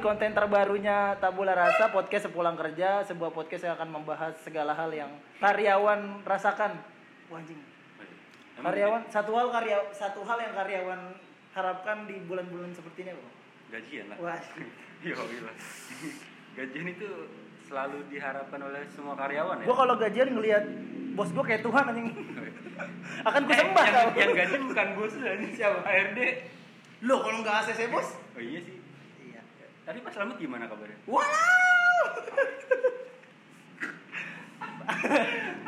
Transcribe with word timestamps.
di 0.00 0.08
konten 0.08 0.32
terbarunya 0.32 1.12
Tabula 1.20 1.52
Rasa 1.52 1.92
podcast 1.92 2.24
sepulang 2.24 2.56
kerja, 2.56 3.04
sebuah 3.04 3.36
podcast 3.36 3.68
yang 3.68 3.76
akan 3.76 4.00
membahas 4.00 4.32
segala 4.40 4.72
hal 4.72 4.88
yang 4.88 5.12
karyawan 5.36 6.24
rasakan. 6.24 6.72
Wah, 7.28 7.36
anjing. 7.36 7.60
Karyawan 8.56 9.04
satu 9.12 9.36
hal 9.36 9.52
karya 9.52 9.76
satu 9.92 10.24
hal 10.24 10.40
yang 10.40 10.56
karyawan 10.56 11.12
harapkan 11.52 12.08
di 12.08 12.16
bulan-bulan 12.24 12.72
seperti 12.72 13.04
ini, 13.04 13.12
Bang. 13.12 13.28
gajian 13.76 14.06
lah 14.08 14.16
Wah. 14.24 14.40
Yo, 15.04 15.20
gila. 15.20 15.52
gajian 16.56 16.86
itu 16.88 17.08
selalu 17.68 18.00
diharapkan 18.08 18.56
oleh 18.56 18.88
semua 18.88 19.12
karyawan 19.20 19.60
ya 19.60 19.68
Gua 19.68 19.76
kalau 19.76 19.94
gajian 20.00 20.32
ngelihat 20.32 20.64
bos 21.12 21.28
gua 21.36 21.44
kayak 21.44 21.60
Tuhan 21.60 21.84
anjing. 21.92 22.08
Akan 23.28 23.44
ku 23.44 23.52
Eh, 23.52 23.58
sembah 23.60 23.84
yang, 23.84 23.96
tau. 24.00 24.16
yang 24.16 24.32
gaji 24.32 24.56
bukan 24.64 24.88
bos 24.96 25.12
ini 25.12 25.48
siapa 25.52 25.84
HRD 25.84 26.20
Loh, 27.04 27.20
kalau 27.20 27.44
nggak 27.44 27.68
ACC, 27.68 27.92
Bos? 27.92 28.16
oh 28.16 28.40
iya 28.40 28.64
sih. 28.64 28.79
Tadi 29.90 29.98
Pak 30.00 30.12
Slamet 30.14 30.38
gimana 30.38 30.64
kabarnya 30.64 30.98
Wow. 31.04 32.06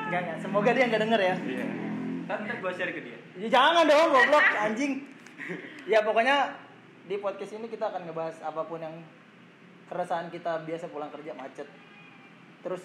Enggak, 0.03 0.21
enggak. 0.21 0.39
Semoga 0.39 0.71
dia 0.71 0.85
nggak 0.87 1.03
denger 1.03 1.21
ya. 1.21 1.35
iya 1.43 1.67
kan 2.23 2.39
ntar 2.41 2.57
gua 2.59 2.71
share 2.71 2.95
ke 2.95 3.03
dia 3.03 3.19
Ya, 3.35 3.49
jangan 3.51 3.83
dong, 3.83 4.13
goblok, 4.13 4.45
anjing. 4.55 5.03
Ya 5.85 5.99
pokoknya 6.01 6.55
di 7.03 7.17
podcast 7.17 7.51
ini 7.51 7.67
kita 7.67 7.89
akan 7.89 8.07
ngebahas 8.07 8.39
apa 8.41 8.63
pun 8.63 8.79
yang 8.79 8.95
keresahan 9.89 10.29
kita 10.29 10.63
biasa 10.63 10.87
pulang 10.87 11.11
kerja 11.11 11.33
macet. 11.33 11.67
Terus, 12.63 12.85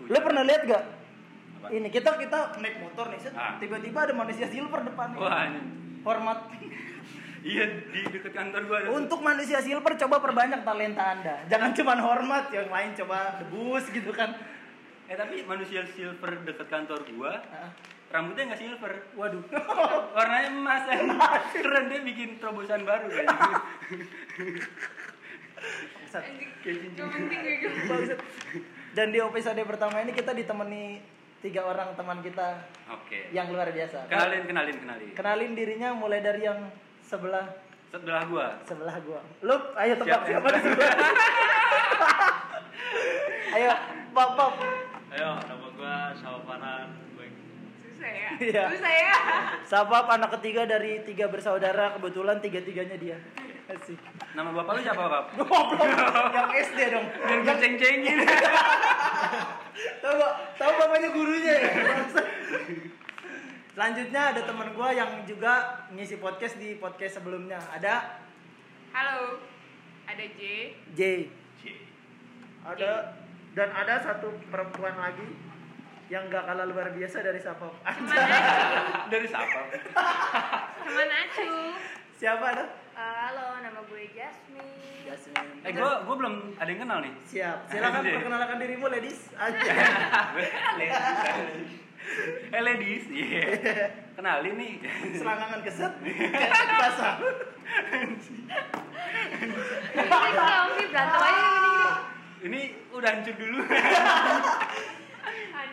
lu 0.00 0.16
pernah 0.16 0.40
lihat 0.40 0.62
gak? 0.64 0.82
Apa? 1.60 1.66
Ini 1.68 1.88
kita 1.90 2.16
kita 2.16 2.56
naik 2.56 2.80
motor 2.80 3.10
nih, 3.10 3.20
set, 3.20 3.34
Ah. 3.34 3.58
tiba-tiba 3.58 3.98
ada 4.00 4.14
manusia 4.14 4.46
silver 4.46 4.80
depan. 4.80 5.12
wah 5.12 5.44
ini 5.44 5.60
Hormat. 6.00 6.38
iya 7.40 7.64
di 7.86 8.00
dekat 8.06 8.30
kantor 8.30 8.60
gua 8.64 8.76
ada. 8.78 8.88
Untuk 8.92 9.20
manusia 9.20 9.58
silver 9.58 9.96
coba 9.96 10.16
perbanyak 10.18 10.60
talenta 10.60 11.04
Anda. 11.10 11.34
Jangan 11.46 11.72
cuma 11.72 11.96
hormat, 11.96 12.48
yang 12.50 12.68
lain 12.68 12.92
coba 12.94 13.38
debus 13.38 13.88
gitu 13.88 14.12
kan. 14.12 14.36
eh 15.06 15.18
tapi 15.18 15.42
manusia 15.42 15.82
silver 15.88 16.38
dekat 16.44 16.68
kantor 16.68 17.02
gua 17.10 17.34
Ah. 17.50 17.74
rambutnya 18.10 18.46
nggak 18.48 18.60
silver 18.60 18.92
Waduh. 19.14 19.42
warnanya 20.14 20.48
emas 20.48 20.82
ya 20.84 20.98
keren 21.52 21.86
dia 21.86 22.00
bikin 22.00 22.38
terobosan 22.38 22.82
baru 22.82 23.10
kayak 26.60 26.78
cincin. 26.78 27.22
Bangsat. 27.86 28.18
Dan 28.90 29.06
di 29.10 29.18
episode 29.18 29.62
pertama 29.62 29.98
ini 29.98 30.10
kita 30.10 30.30
ditemani 30.30 30.98
tiga 31.40 31.64
orang 31.64 31.96
teman 31.96 32.20
kita 32.20 32.60
oke 32.86 33.18
yang 33.32 33.48
luar 33.48 33.72
biasa. 33.72 34.04
kenalin 34.12 34.44
kenalin 34.44 34.76
kenalin 34.76 35.08
Kenalin 35.16 35.52
dirinya 35.56 35.96
mulai 35.96 36.20
dari 36.20 36.44
yang 36.44 36.68
sebelah 37.00 37.48
sebelah 37.90 38.22
gua 38.28 38.46
sebelah 38.68 38.96
gua. 39.02 39.20
Lu 39.42 39.56
ayo 39.74 39.92
tebak 39.98 40.20
Siapa? 40.22 40.28
siapa 40.28 40.48
di 40.52 40.60
sebelah. 40.62 40.94
ayo, 43.58 43.70
pop 44.14 44.30
pop. 44.38 44.54
Ayo, 45.10 45.30
nama 45.42 45.66
gua 45.74 45.96
Salvanan. 46.14 46.86
Susah 48.00 48.16
ya. 48.16 48.30
Iya. 48.48 48.64
Susah 48.72 48.94
ya. 48.96 49.14
Sapap 49.76 50.08
anak 50.08 50.32
ketiga 50.40 50.64
dari 50.64 51.04
tiga 51.04 51.28
bersaudara, 51.28 51.92
kebetulan 52.00 52.40
tiga-tiganya 52.40 52.96
dia. 52.96 53.20
Asik. 53.68 54.00
nama 54.34 54.50
bapak 54.50 54.78
lu 54.78 54.82
siapa 54.82 54.98
bapak 55.06 55.46
Goblok, 55.46 55.86
yang 56.34 56.50
SD 56.58 56.78
dong. 56.90 57.06
gue 57.06 57.54
ceng 57.54 57.74
cengin 57.78 58.18
Tahu 60.02 60.14
Pak? 60.18 60.32
tahu 60.58 60.72
bapaknya 60.74 61.08
gurunya 61.14 61.54
ya. 61.54 61.70
Selanjutnya 63.70 64.22
ada 64.34 64.42
teman 64.42 64.74
gua 64.74 64.90
yang 64.90 65.22
juga 65.22 65.86
ngisi 65.94 66.18
podcast 66.18 66.58
di 66.58 66.82
podcast 66.82 67.22
sebelumnya. 67.22 67.62
Ada 67.70 68.18
Halo. 68.90 69.38
Ada 70.10 70.24
J. 70.34 70.74
J. 70.98 71.00
Ada 72.66 73.14
dan 73.54 73.68
ada 73.70 74.02
satu 74.02 74.34
perempuan 74.50 74.98
lagi 74.98 75.49
yang 76.10 76.26
gak 76.26 76.42
kalah 76.42 76.66
luar 76.66 76.90
biasa 76.90 77.22
dari 77.22 77.38
Acu. 77.38 77.70
dari 79.06 79.26
siapa 79.30 79.60
Teman 80.82 81.06
Acu. 81.08 81.48
Siapa 82.18 82.44
ada? 82.50 82.66
Eh, 82.92 83.14
halo, 83.24 83.62
nama 83.62 83.80
gue 83.86 84.10
Jasmine. 84.10 85.06
Jasmine. 85.06 85.62
eh 85.64 85.72
gua 85.72 86.02
gua 86.04 86.14
belum 86.18 86.34
ada 86.58 86.66
yang 86.66 86.82
kenal 86.82 86.98
nih 87.00 87.14
Siap. 87.24 87.58
Silakan 87.70 88.02
perkenalkan 88.02 88.58
dirimu, 88.58 88.86
ladies. 88.90 89.30
Aja. 89.38 89.72
eh 92.50 92.62
ladies 92.64 93.04
iya 93.06 93.44
kenalin 94.18 94.54
nih 94.58 94.72
Selangangan 95.14 95.60
keset. 95.62 95.92
Basah. 96.74 97.14
Ini 99.94 100.06
kalau 100.10 100.74
berantem 100.74 101.22
aja 101.22 101.46
ini 102.40 102.60
udah 102.90 103.10
hancur 103.14 103.36
dulu. 103.36 103.60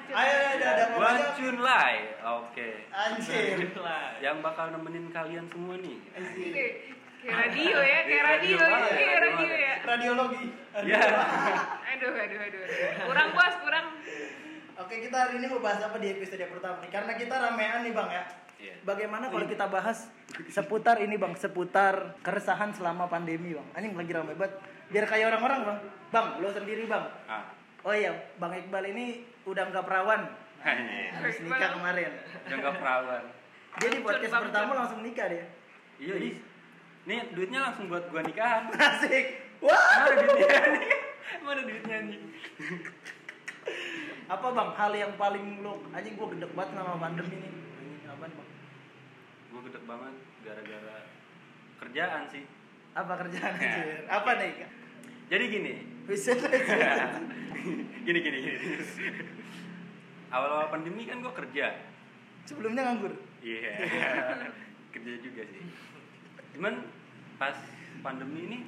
Ayo, 0.07 0.35
ada 0.55 0.65
ada 0.71 0.83
One 0.87 0.99
pokoknya. 0.99 1.35
Chun 1.35 1.57
Lai 1.59 1.95
oke 2.23 2.67
Anjir. 2.89 3.57
yang 4.23 4.39
bakal 4.39 4.71
nemenin 4.71 5.11
kalian 5.11 5.45
semua 5.51 5.75
nih 5.77 5.97
Oke. 6.15 6.67
Kayak 7.17 7.49
radio 7.49 7.77
ya, 7.81 7.99
kayak 8.05 8.23
radio 8.23 8.55
Radio 8.55 8.55
ya, 8.61 8.87
kayak 8.93 9.19
radio 9.19 9.51
ya. 9.51 9.73
Radiologi. 9.83 10.45
ya 10.85 11.01
Aduh, 11.97 12.13
aduh, 12.13 12.39
aduh. 12.39 12.61
Kurang 13.09 13.29
bos, 13.33 13.55
kurang. 13.65 13.85
Oke, 14.77 14.95
kita 15.01 15.17
hari 15.25 15.41
ini 15.41 15.49
mau 15.49 15.57
bahas 15.57 15.81
apa 15.81 15.97
di 15.97 16.13
episode 16.13 16.45
pertama 16.45 16.77
nih? 16.77 16.91
Karena 16.93 17.17
kita 17.17 17.35
ramean 17.41 17.81
nih, 17.81 17.91
Bang 17.97 18.09
ya. 18.13 18.23
Iya. 18.61 18.75
Bagaimana 18.85 19.33
kalau 19.33 19.49
kita 19.49 19.65
bahas 19.65 20.07
seputar 20.47 21.01
ini, 21.01 21.17
Bang, 21.17 21.33
seputar 21.33 22.15
keresahan 22.21 22.69
selama 22.77 23.09
pandemi, 23.09 23.57
Bang. 23.57 23.65
Anjing 23.73 23.97
lagi 23.97 24.11
rame 24.13 24.37
banget. 24.37 24.53
Biar 24.93 25.05
kayak 25.09 25.25
orang-orang, 25.33 25.59
Bang. 25.65 25.77
Bang, 26.13 26.27
lo 26.37 26.53
sendiri, 26.53 26.85
Bang. 26.85 27.09
ah 27.25 27.49
Oh 27.81 27.97
iya, 27.97 28.13
Bang 28.37 28.53
Iqbal 28.53 28.93
ini 28.93 29.25
udah 29.47 29.63
nggak 29.65 29.83
perawan. 29.83 30.21
Anjir. 30.59 31.09
Habis 31.13 31.37
nikah 31.39 31.69
kemarin. 31.73 32.11
udah 32.43 32.57
nggak 32.57 32.75
perawan 32.75 33.23
Dia 33.77 33.89
di 33.89 33.99
podcast 34.01 34.31
Bang, 34.31 34.43
pertama 34.43 34.67
Cun. 34.67 34.77
langsung 34.77 34.99
nikah 35.01 35.27
dia. 35.27 35.45
iya 35.97 36.15
nih 36.15 36.33
nih 37.05 37.19
duitnya 37.31 37.59
langsung 37.63 37.85
buat 37.87 38.05
gua 38.07 38.21
nikahan 38.21 38.67
Asik. 38.89 39.25
Wah. 39.59 39.79
mana 39.97 40.15
duitnya 40.19 40.47
nih 40.71 40.87
mana 41.39 41.61
duitnya 41.63 41.97
nih 42.03 42.19
Apa, 44.27 44.47
Bang? 44.49 44.69
Hal 44.73 44.91
yang 44.91 45.13
paling 45.15 45.61
lo 45.61 45.79
anjing 45.89 46.13
gua 46.13 46.27
gedek 46.29 46.51
banget 46.51 46.71
sama 46.73 46.97
pandemi 46.97 47.35
nih. 47.37 47.51
Anjing 47.53 48.07
apaan, 48.07 48.31
Bang? 48.33 48.49
gua 49.47 49.61
gede 49.63 49.79
banget 49.81 50.13
gara-gara 50.41 50.97
kerjaan 51.77 52.21
sih 52.27 52.43
Apa 52.91 53.13
kerjaan 53.15 53.53
Ya. 53.53 53.61
anjir? 53.63 53.99
Apa 54.07 54.29
nih? 54.35 54.51
Jadi 55.27 55.45
gini 55.45 55.73
Bisa 56.07 56.31
gini 58.05 58.19
gini 58.19 58.37
gini 58.39 58.57
awal-awal 60.27 60.71
pandemi 60.71 61.03
kan 61.03 61.19
gua 61.19 61.33
kerja 61.33 61.75
Sebelumnya 62.47 62.87
nganggur. 62.87 63.11
iya 63.43 63.75
kerja 64.95 65.13
juga 65.19 65.43
sih 65.45 65.63
cuman 66.55 66.73
pas 67.35 67.55
pandemi 67.99 68.47
ini 68.47 68.59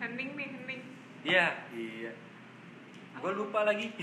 Hening 0.00 0.30
nih, 0.32 0.48
hening. 0.48 0.80
iya 1.22 1.46
iya 1.70 2.12
gua 3.20 3.36
lupa 3.36 3.68
lagi. 3.68 3.92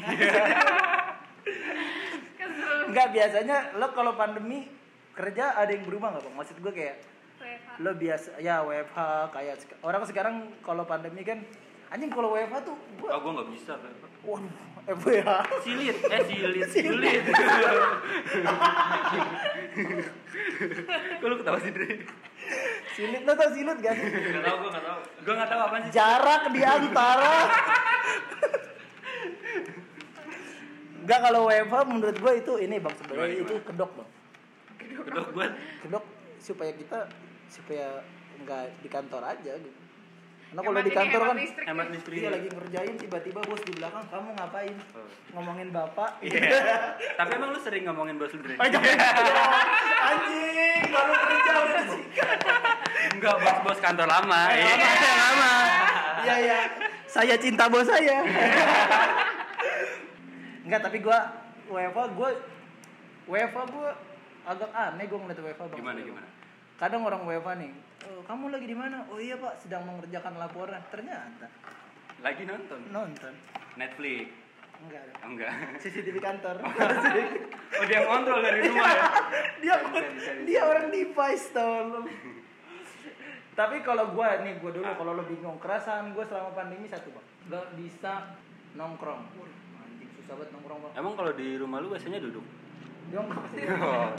Enggak 2.87 3.07
biasanya 3.11 3.73
lo 3.75 3.91
kalau 3.91 4.13
pandemi 4.13 4.67
kerja 5.11 5.57
ada 5.57 5.73
yang 5.73 5.83
berubah 5.83 6.13
nggak 6.13 6.23
bang? 6.23 6.35
Maksud 6.37 6.57
gue 6.61 6.69
kayak 6.69 6.95
WFH. 7.37 7.69
lo 7.79 7.91
biasa 7.93 8.29
ya 8.41 8.55
WFH 8.61 8.99
kayak 9.31 9.55
orang 9.81 10.03
sekarang 10.05 10.35
kalau 10.61 10.83
pandemi 10.83 11.21
kan 11.21 11.39
anjing 11.87 12.09
kalau 12.09 12.33
WFH 12.33 12.57
tuh 12.65 12.75
oh 12.75 13.05
gua 13.05 13.17
gua 13.21 13.31
nggak 13.41 13.49
bisa 13.53 13.73
Pak. 13.77 13.91
waduh 14.25 14.53
FWH 14.87 15.29
silit 15.61 15.97
eh 15.99 16.21
silit 16.25 16.67
Silit. 16.71 17.23
silit 17.23 17.23
Kok 21.21 21.27
lu 21.27 21.35
ketawa 21.37 21.59
sih 21.61 21.69
Dre? 21.69 22.01
silit 22.95 23.21
lo 23.23 23.33
tau 23.35 23.51
silit 23.51 23.77
gak? 23.77 23.93
Gak 23.93 24.41
tau, 24.41 24.55
gua 24.57 24.69
gak 24.73 24.83
tau. 24.83 24.99
Gua 25.21 25.33
nggak 25.37 25.49
tahu 25.51 25.61
apa 25.61 25.75
sih. 25.85 25.91
Jarak 25.93 26.41
di 26.49 26.61
antara 26.63 27.35
Enggak 30.97 31.19
kalau 31.23 31.47
WFH 31.47 31.75
menurut 31.87 32.17
gue 32.19 32.33
itu 32.35 32.53
ini 32.59 32.75
bang 32.83 32.95
sebenarnya 32.99 33.37
itu 33.39 33.55
kedok 33.63 33.91
bang 33.95 34.09
Kedok 35.07 35.27
buat 35.31 35.51
kedok 35.83 36.03
supaya 36.43 36.71
kita 36.75 36.99
supaya 37.47 38.03
enggak 38.37 38.69
di 38.79 38.89
kantor 38.89 39.23
aja 39.23 39.53
gitu. 39.57 39.79
Karena 40.47 40.63
kalau 40.63 40.79
Hemat 40.79 40.87
di 40.87 40.93
kantor 40.95 41.19
hemat 41.19 41.27
kan 41.27 41.37
listrik 41.37 41.65
hemat 41.67 41.85
ya. 41.85 41.91
listrik. 41.91 42.17
Iya 42.17 42.29
lagi 42.31 42.47
ngerjain 42.47 42.95
tiba-tiba 42.95 43.39
bos 43.43 43.61
di 43.61 43.73
belakang 43.75 44.05
kamu 44.07 44.29
ngapain? 44.31 44.75
Oh. 44.95 45.07
Ngomongin 45.35 45.69
bapak. 45.75 46.09
Iya. 46.23 46.39
Tapi 47.19 47.31
emang 47.35 47.49
lu 47.51 47.59
sering 47.59 47.83
ngomongin 47.83 48.15
bos 48.15 48.31
lu 48.31 48.39
Dre? 48.39 48.55
Oh. 48.55 48.63
Anjing, 50.07 50.81
baru 50.87 51.13
kerja 51.19 51.53
udah. 51.59 51.83
Enggak, 53.11 53.35
bos-bos 53.43 53.79
kantor 53.83 54.07
lama. 54.07 54.41
Eh, 54.47 54.55
Iya. 54.55 54.71
lama, 54.71 54.87
eh, 54.87 55.15
lama. 55.19 55.53
Iya, 56.23 56.35
iya. 56.39 56.59
Saya 57.11 57.35
cinta 57.35 57.67
bos 57.67 57.83
saya. 57.83 58.17
Enggak, 60.63 60.79
tapi 60.79 60.97
gua 60.99 61.19
WFA 61.67 62.03
gua 62.15 62.29
WFA 63.27 63.63
gua 63.67 63.89
agak 64.47 64.71
aneh 64.71 65.05
gua 65.07 65.19
ngeliat 65.23 65.39
WFA 65.43 65.65
bang. 65.67 65.79
Gimana 65.79 65.99
gimana? 65.99 66.27
Kadang 66.77 67.01
orang 67.03 67.21
WFA 67.23 67.53
nih 67.57 67.71
"Oh, 68.05 68.21
kamu 68.23 68.49
lagi 68.49 68.65
di 68.65 68.73
mana 68.73 69.03
oh 69.07 69.17
iya 69.17 69.35
pak 69.35 69.57
sedang 69.57 69.83
mengerjakan 69.83 70.37
laporan 70.37 70.81
ternyata 70.87 71.49
Lagi 72.17 72.43
nonton. 72.43 72.81
nonton 72.87 73.33
Netflix. 73.75 74.33
enggak 74.77 75.01
ada. 75.03 75.13
Oh, 75.21 75.29
enggak. 75.29 75.53
CCTV 75.77 76.17
kantor 76.17 76.55
Oh 77.77 77.85
dia 77.85 77.99
ngontrol 78.03 78.41
dari 78.41 78.59
rumah 78.63 78.89
ya. 78.89 79.03
dia 79.61 79.73
Bisa, 79.75 80.05
bisa, 80.07 80.31
bisa. 80.33 80.45
dia 80.45 80.61
orang 80.63 80.87
device 80.89 81.45
lu 81.53 82.01
tapi 83.53 83.81
kalau 83.81 84.13
gua 84.13 84.37
nih 84.39 84.57
gua 84.57 84.69
dulu 84.69 84.85
kalau 84.85 85.11
lo 85.13 85.25
bingung 85.25 85.57
kerasaan 85.57 86.13
gua 86.13 86.21
selama 86.23 86.53
pandemi 86.53 86.85
satu 86.85 87.09
bang 87.09 87.25
nggak 87.47 87.65
bisa 87.75 88.37
nongkrong 88.73 89.25
anjing 89.79 90.09
susah 90.15 90.33
banget 90.35 90.49
nongkrong 90.53 90.79
bang 90.79 90.93
Emang 90.95 91.13
kalau 91.13 91.31
di 91.31 91.47
rumah 91.55 91.77
lu 91.79 91.89
biasanya 91.89 92.17
duduk? 92.19 92.45
Oh. 93.09 93.23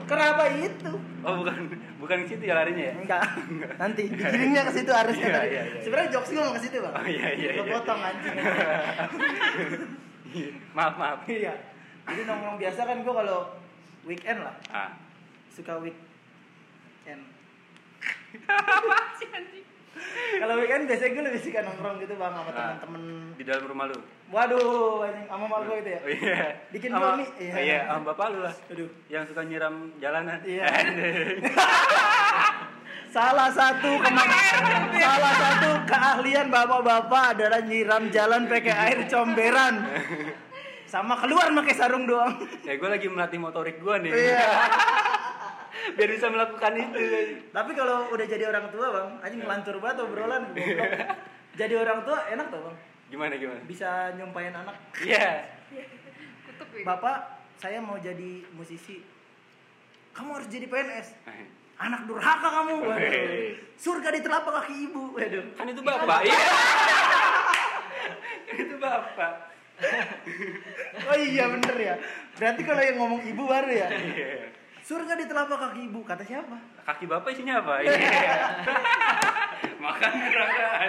kenapa 0.11 0.49
itu 0.49 0.89
Oh 1.21 1.35
bukan 1.37 1.69
bukan 2.01 2.25
ke 2.25 2.29
situ 2.31 2.41
ya 2.43 2.57
larinya 2.57 2.89
ya? 2.89 2.95
enggak 2.97 3.23
nanti 3.85 4.09
digiringnya 4.09 4.65
ke 4.65 4.73
situ 4.73 4.89
harusnya 4.89 5.29
Iya, 5.29 5.43
iya, 5.45 5.63
iya. 5.69 5.81
sebenarnya 5.85 6.11
jokes 6.11 6.31
gua 6.33 6.43
mau 6.43 6.55
ke 6.57 6.63
situ 6.65 6.77
bang 6.81 6.95
Oh, 6.95 7.05
iya, 7.05 7.27
iya, 7.31 7.51
lo 7.53 7.63
iya. 7.63 7.73
potong 7.75 8.01
anjing 8.01 8.37
maaf 10.73 10.95
maaf. 10.95 11.19
iya 11.27 11.53
jadi 12.05 12.21
nongkrong 12.25 12.57
biasa 12.57 12.81
kan 12.83 12.97
gua 13.05 13.15
kalau 13.19 13.39
weekend 14.05 14.41
lah 14.41 14.57
Ah. 14.69 14.91
suka 15.51 15.77
weekend 15.79 17.23
Apa 18.49 18.97
sih 19.17 19.29
anjing? 19.29 19.68
Kalau 20.39 20.55
weekend 20.57 20.85
biasanya 20.85 21.11
gue 21.11 21.25
lebih 21.25 21.41
suka 21.41 21.61
nongkrong 21.61 21.97
gitu 21.99 22.15
bang 22.15 22.33
sama 22.33 22.51
Ah. 22.51 22.55
teman-teman 22.79 23.03
Di 23.35 23.45
dalam 23.45 23.65
rumah 23.65 23.85
lu. 23.87 23.99
waduh 24.29 24.69
anjing 25.03 25.27
sama 25.27 25.45
mak 25.47 25.61
gue 25.63 25.77
gitu 25.79 25.91
ya 25.91 26.01
Oh 26.01 26.11
iya. 26.11 26.39
Bikin 26.69 26.91
Sama- 26.91 27.17
mie, 27.17 27.29
iya. 27.39 27.53
Iya, 27.57 27.79
sama 27.87 28.03
bapak 28.09 28.27
lu 28.29 28.39
lah. 28.41 28.55
aduh 28.67 28.89
Yang 29.07 29.25
suka 29.27 29.43
nyiram 29.43 29.75
jalanan. 29.97 30.39
Iya. 30.43 30.67
salah 33.09 33.49
satu 33.49 33.91
kema- 33.99 34.29
salah 34.95 35.33
satu 35.35 35.71
keahlian 35.87 36.47
bapak-bapak 36.49 37.25
adalah 37.35 37.61
nyiram 37.63 38.05
jalan 38.09 38.45
pakai 38.45 38.75
air 38.75 38.99
comberan 39.07 39.81
sama 40.93 41.17
keluar 41.17 41.49
pakai 41.51 41.75
sarung 41.75 42.05
doang 42.05 42.37
ya 42.63 42.77
gue 42.77 42.85
lagi 42.87 43.07
melatih 43.07 43.37
motorik 43.39 43.77
gue 43.79 43.97
nih. 43.99 44.13
iya 44.13 44.45
Biar 45.89 46.09
bisa 46.11 46.27
melakukan 46.27 46.73
itu. 46.75 46.99
tapi 47.49 47.71
kalau 47.73 48.11
udah 48.11 48.27
jadi 48.27 48.45
orang 48.47 48.69
tua 48.69 48.87
bang 48.89 49.09
anjing 49.21 49.41
ngelantur 49.41 49.77
banget 49.79 49.99
obrolan 50.03 50.45
jadi 51.55 51.75
orang 51.77 52.03
tua 52.03 52.19
enak 52.29 52.47
tuh 52.49 52.61
bang 52.63 52.77
Gimana 53.09 53.35
gimana? 53.35 53.61
bisa 53.65 53.89
nyumpain 54.15 54.53
anak 54.53 54.77
Iya. 55.01 55.49
Ya. 55.71 55.85
bapak 56.83 57.17
saya 57.55 57.79
mau 57.79 57.97
jadi 57.97 58.45
musisi 58.53 59.01
kamu 60.11 60.29
harus 60.35 60.49
jadi 60.49 60.67
PNS 60.67 61.09
anak 61.79 62.05
durhaka 62.05 62.49
kamu 62.53 62.75
waduh 62.83 62.99
Weh. 63.01 63.55
surga 63.75 64.09
di 64.11 64.21
telapak 64.21 64.53
kaki 64.59 64.75
ibu 64.85 65.15
waduh 65.15 65.45
Kan 65.55 65.67
itu 65.67 65.81
bapak. 65.81 66.19
Iya. 66.21 66.39
Kan 68.45 68.57
itu 68.59 68.77
bapak. 68.77 69.35
oh 71.07 71.17
iya 71.17 71.45
bener 71.49 71.77
ya 71.79 71.95
berarti 72.35 72.63
kalau 72.63 72.83
yang 72.83 72.97
ngomong 72.99 73.23
ibu 73.23 73.43
baru 73.43 73.71
ya 73.71 73.89
Iya. 73.89 74.58
Surga 74.89 75.21
di 75.21 75.29
telapak 75.29 75.59
kaki 75.61 75.81
ibu 75.93 76.01
kata 76.01 76.25
siapa 76.25 76.57
Kaki 76.89 77.05
bapak 77.05 77.37
isinya 77.37 77.61
apa? 77.61 77.85
Iya. 77.85 77.93
Makan 79.85 80.13
neraka. 80.17 80.69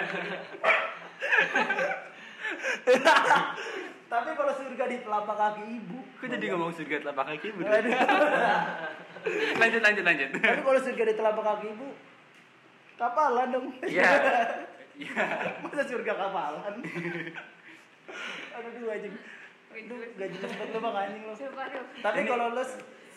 tapi 4.10 4.30
kalau 4.32 4.52
surga 4.56 4.84
di 4.88 4.98
telapak 5.04 5.36
kaki 5.36 5.64
ibu 5.76 6.00
Kok 6.16 6.26
jadi 6.32 6.46
ngomong 6.56 6.72
surga 6.72 6.96
telapak 7.04 7.24
kaki? 7.36 7.52
Waduh. 7.60 7.92
lanjut 9.60 9.84
lanjut 9.84 10.04
lanjut. 10.08 10.28
tapi 10.32 10.60
kalau 10.64 10.80
surga 10.80 11.04
di 11.04 11.14
telapak 11.20 11.44
kaki 11.44 11.66
ibu 11.76 11.88
kapalan 12.96 13.52
dong 13.52 13.68
Iya. 13.84 14.10
Iya. 14.96 15.24
masa 15.60 15.84
surga 15.84 16.12
kapalan 16.16 16.80
aduh 18.56 18.70
dua 18.80 18.92
anjing 18.96 19.12
Aduh, 19.70 20.02
gak 20.18 20.28
jelas 20.34 20.50
banget 20.58 20.74
lo 20.74 20.78
bang 20.82 20.96
anjing 20.98 21.22
lo 21.28 21.32
tapi 22.02 22.20
kalau 22.26 22.46
lo 22.56 22.64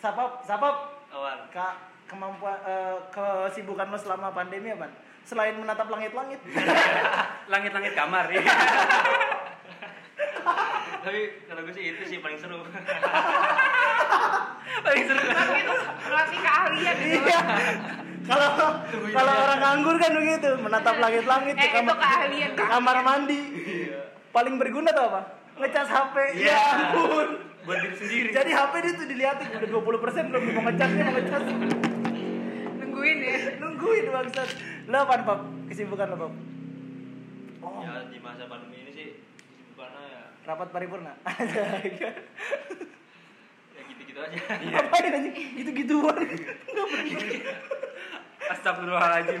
sapap 0.04 0.44
sapap 0.44 0.76
Awan. 1.08 1.48
kak 1.48 1.74
kemampuan 2.04 2.52
eh, 2.62 2.96
kesibukan 3.08 3.88
lo 3.88 3.96
selama 3.96 4.28
pandemi 4.30 4.68
apa 4.68 4.84
selain 5.24 5.56
menatap 5.56 5.88
langit-langit 5.88 6.36
Langit-langit 7.48 7.92
kamar. 7.94 8.28
Iya. 8.28 8.42
Tapi 11.00 11.20
kalau 11.44 11.60
gue 11.60 11.72
sih 11.72 11.84
itu 11.90 12.02
sih 12.06 12.18
paling 12.20 12.36
seru. 12.36 12.60
Paling 14.84 15.04
seru. 15.04 15.20
Melatih 15.20 15.64
melatih 16.02 16.38
keahlian 16.40 16.96
gitu. 16.98 17.24
iya 17.24 17.40
kalau 18.24 18.48
kalau 19.12 19.32
orang 19.38 19.60
nganggur 19.60 19.96
kan 19.96 20.10
begitu 20.12 20.50
menatap 20.58 20.94
langit-langit 20.96 21.54
ke 21.54 21.60
Eh, 21.60 21.68
itu 21.68 21.76
kamar 21.78 21.96
keahlian, 21.98 22.50
ke 22.52 22.64
kamar 22.64 22.96
mandi 23.00 23.40
paling 24.30 24.54
berguna 24.56 24.88
tuh 24.90 25.04
apa 25.08 25.20
ngecas 25.56 25.86
HP 25.86 26.14
Iya. 26.34 26.48
ya 26.48 26.60
ampun 26.74 27.28
Buat 27.64 27.78
diri 27.80 27.96
sendiri. 27.96 28.28
jadi 28.30 28.50
HP 28.52 28.72
dia 28.78 28.92
tuh 28.92 29.06
dilihatin 29.06 29.48
udah 29.50 29.68
20% 29.72 30.28
belum 30.28 30.42
mau 30.52 30.62
ngecasnya 30.66 31.02
mau 31.02 31.14
ngecas 31.14 31.42
Nungguin 32.76 33.18
ya. 33.18 33.36
nungguin 33.56 34.04
bangsat 34.06 34.48
lo 34.84 34.96
apa 34.98 35.14
pap 35.18 35.40
kesibukan 35.66 36.06
lo 36.06 36.16
pap 36.18 36.32
oh 37.62 37.80
Ya 37.80 38.04
di 38.06 38.18
masa 38.18 38.44
pandemi 38.44 38.76
ini 38.78 38.92
sih 38.92 39.08
kesibukannya 39.50 40.00
ya, 40.04 40.22
rapat 40.44 40.68
paripurna 40.70 41.12
ya 43.74 43.80
gitu-gitu 43.82 44.18
aja. 44.18 44.36
Iya. 44.36 44.68
ngapain 44.70 45.12
aja 45.14 45.30
gitu 45.32 45.70
gituan 45.74 46.16
Astagfirullahaladzim. 48.44 49.40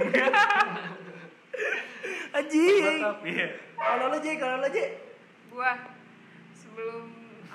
anjing 2.32 2.82
Mantap. 2.82 3.16
Iya. 3.22 3.46
kalau 3.76 4.04
lo 4.08 4.18
J 4.18 4.26
kalau 4.34 4.56
lo 4.58 4.68
J 4.68 4.78
Gua 5.46 5.70
sebelum 6.52 7.04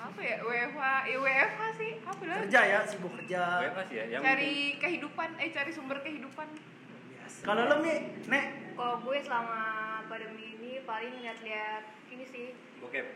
apa 0.00 0.20
ya 0.20 0.36
WFH, 0.40 0.80
ya 1.06 1.16
WFH 1.20 1.60
sih 1.76 1.90
apa 2.00 2.22
lah? 2.24 2.38
kerja 2.42 2.60
ya 2.64 2.78
sibuk 2.88 3.12
kerja 3.14 3.40
sih 3.84 3.96
ya? 3.96 4.04
Yang 4.16 4.22
Cari 4.24 4.54
kehidupan, 4.76 5.28
eh 5.36 5.48
cari 5.50 5.70
sumber 5.70 5.98
kehidupan. 6.00 6.48
kalau 7.40 7.62
lo 7.64 7.76
mi 7.78 7.94
nek 8.26 8.44
Kalau 8.74 8.96
gue 9.00 9.16
selama 9.20 9.60
pandemi 10.08 10.56
ini 10.56 10.72
paling 10.82 11.20
lihat-lihat 11.20 11.82
ini 12.10 12.24
sih. 12.26 12.46
bokep. 12.80 13.06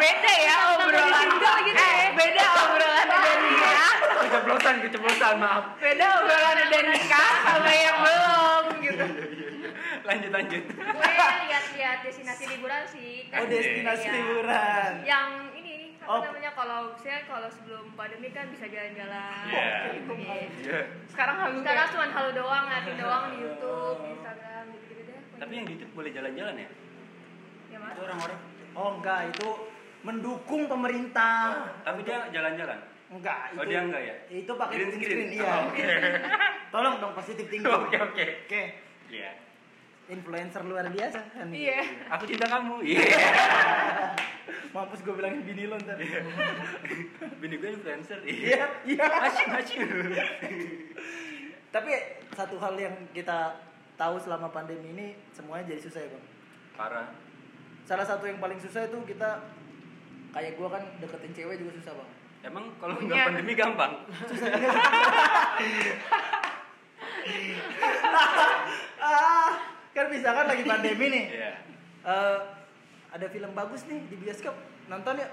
Beda 0.00 0.32
ya 0.34 0.56
obrolan. 0.74 1.28
gitu 1.60 1.76
ya. 1.76 1.84
Eh, 1.84 2.06
beda 2.16 2.44
obrolan 2.56 3.04
udah 3.06 3.34
nikah. 3.44 3.94
Keceplosan, 4.20 4.74
keceplosan, 4.80 5.34
maaf. 5.36 5.64
Beda 5.76 6.06
obrolan 6.18 6.56
udah 6.66 6.82
nikah 6.88 7.32
sama 7.44 7.68
yang 7.70 7.96
belum 8.00 8.64
gitu. 8.80 9.04
Lanjut 10.10 10.30
lanjut. 10.32 10.62
Gue 10.66 11.10
lihat-lihat 11.46 11.98
destinasi 12.02 12.44
liburan 12.48 12.82
sih. 12.84 13.30
oh 13.30 13.46
destinasi 13.46 14.04
Iya. 14.04 14.12
liburan 14.12 14.92
Yang 15.06 15.28
ini 15.54 15.72
apa 16.00 16.10
Oh. 16.10 16.20
namanya 16.20 16.50
kalau 16.50 16.80
saya 16.96 17.22
kalau 17.24 17.46
sebelum 17.46 17.94
pandemi 17.94 18.28
kan 18.28 18.50
bisa 18.50 18.66
jalan-jalan. 18.66 19.42
Iya. 19.46 19.66
Gitu. 19.94 20.12
Iya. 20.18 20.80
Sekarang 21.06 21.36
halu 21.38 21.62
Sekarang 21.62 21.86
ya. 21.86 21.92
cuma 21.92 22.06
halu 22.10 22.30
doang, 22.32 22.64
ngeliatin 22.66 22.96
doang 22.96 23.24
di 23.28 23.36
YouTube, 23.38 23.96
di 24.00 24.08
Instagram 24.12 24.62
gitu-gitu 24.72 25.02
deh. 25.06 25.18
Tapi 25.38 25.52
yang 25.52 25.64
di 25.64 25.72
YouTube 25.72 25.92
boleh 25.94 26.10
jalan-jalan 26.10 26.54
ya? 26.56 26.68
ya 27.70 27.78
mas. 27.78 27.92
Itu 27.92 28.00
orang-orang. 28.02 28.38
oh 28.72 28.88
enggak 28.92 29.20
itu 29.28 29.48
mendukung 30.00 30.62
pemerintah 30.66 31.38
Tapi 31.80 32.00
dia 32.02 32.26
jalan-jalan. 32.28 32.78
enggak 33.08 33.38
itu 33.48 33.58
Oh, 33.58 33.64
dia 33.64 33.80
enggak 33.80 34.02
ya? 34.02 34.14
itu 34.28 34.52
pakai 34.52 34.74
Green 34.74 34.90
screen? 34.90 35.06
screen 35.06 35.30
iya 35.32 35.50
Oh, 35.52 35.62
Oke. 35.68 35.84
tolong 36.74 36.94
dong 36.98 37.12
positif 37.12 37.46
tinggi 37.46 37.66
Oke 37.78 37.94
oke. 37.96 38.26
oke 38.42 38.62
Iya. 39.08 39.30
Influencer 40.10 40.62
luar 40.62 40.86
biasa 40.86 41.18
kan 41.30 41.46
Iya. 41.48 41.80
Aku 42.10 42.26
cinta 42.26 42.46
kamu. 42.46 42.82
Iya. 42.82 43.06
mampus 44.70 45.02
gue 45.02 45.10
bilangin 45.10 45.42
bini 45.42 45.66
lo 45.66 45.74
ntar 45.78 45.98
Bini 47.38 47.54
gue 47.56 47.70
influencer. 47.70 48.22
iya 48.22 48.70
iya 48.84 49.02
Asyik 49.26 49.50
asyik. 49.56 49.82
tapi 51.70 51.90
satu 52.32 52.54
hal 52.56 52.74
yang 52.74 52.94
kita 53.10 53.58
tahu 53.94 54.14
selama 54.16 54.46
pandemi 54.48 54.90
ini 54.90 55.06
semuanya 55.30 55.66
jadi 55.68 55.80
susah 55.80 56.00
ya 56.00 56.08
bang 56.08 56.24
Parah. 56.72 57.06
salah 57.82 58.02
satu 58.02 58.26
yang 58.26 58.38
paling 58.38 58.58
susah 58.58 58.86
itu 58.86 58.98
kita 59.04 59.42
kayak 60.30 60.54
gue 60.54 60.68
kan 60.68 60.82
deketin 60.98 61.32
cewek 61.32 61.58
juga 61.58 61.72
susah 61.76 61.94
bang 61.94 62.10
Emang 62.40 62.72
kalau 62.80 62.96
nggak 62.96 63.20
pandemi 63.28 63.52
gampang? 63.52 63.92
ah 69.00 69.50
kan 69.90 70.06
misalkan 70.10 70.46
lagi 70.46 70.62
pandemi 70.64 71.06
nih. 71.10 71.24
Iya. 71.40 71.52
Eh, 72.00 72.38
ada 73.12 73.26
film 73.28 73.50
bagus 73.52 73.84
nih 73.84 74.00
di 74.08 74.16
bioskop. 74.16 74.56
Nonton 74.88 75.20
ya 75.20 75.28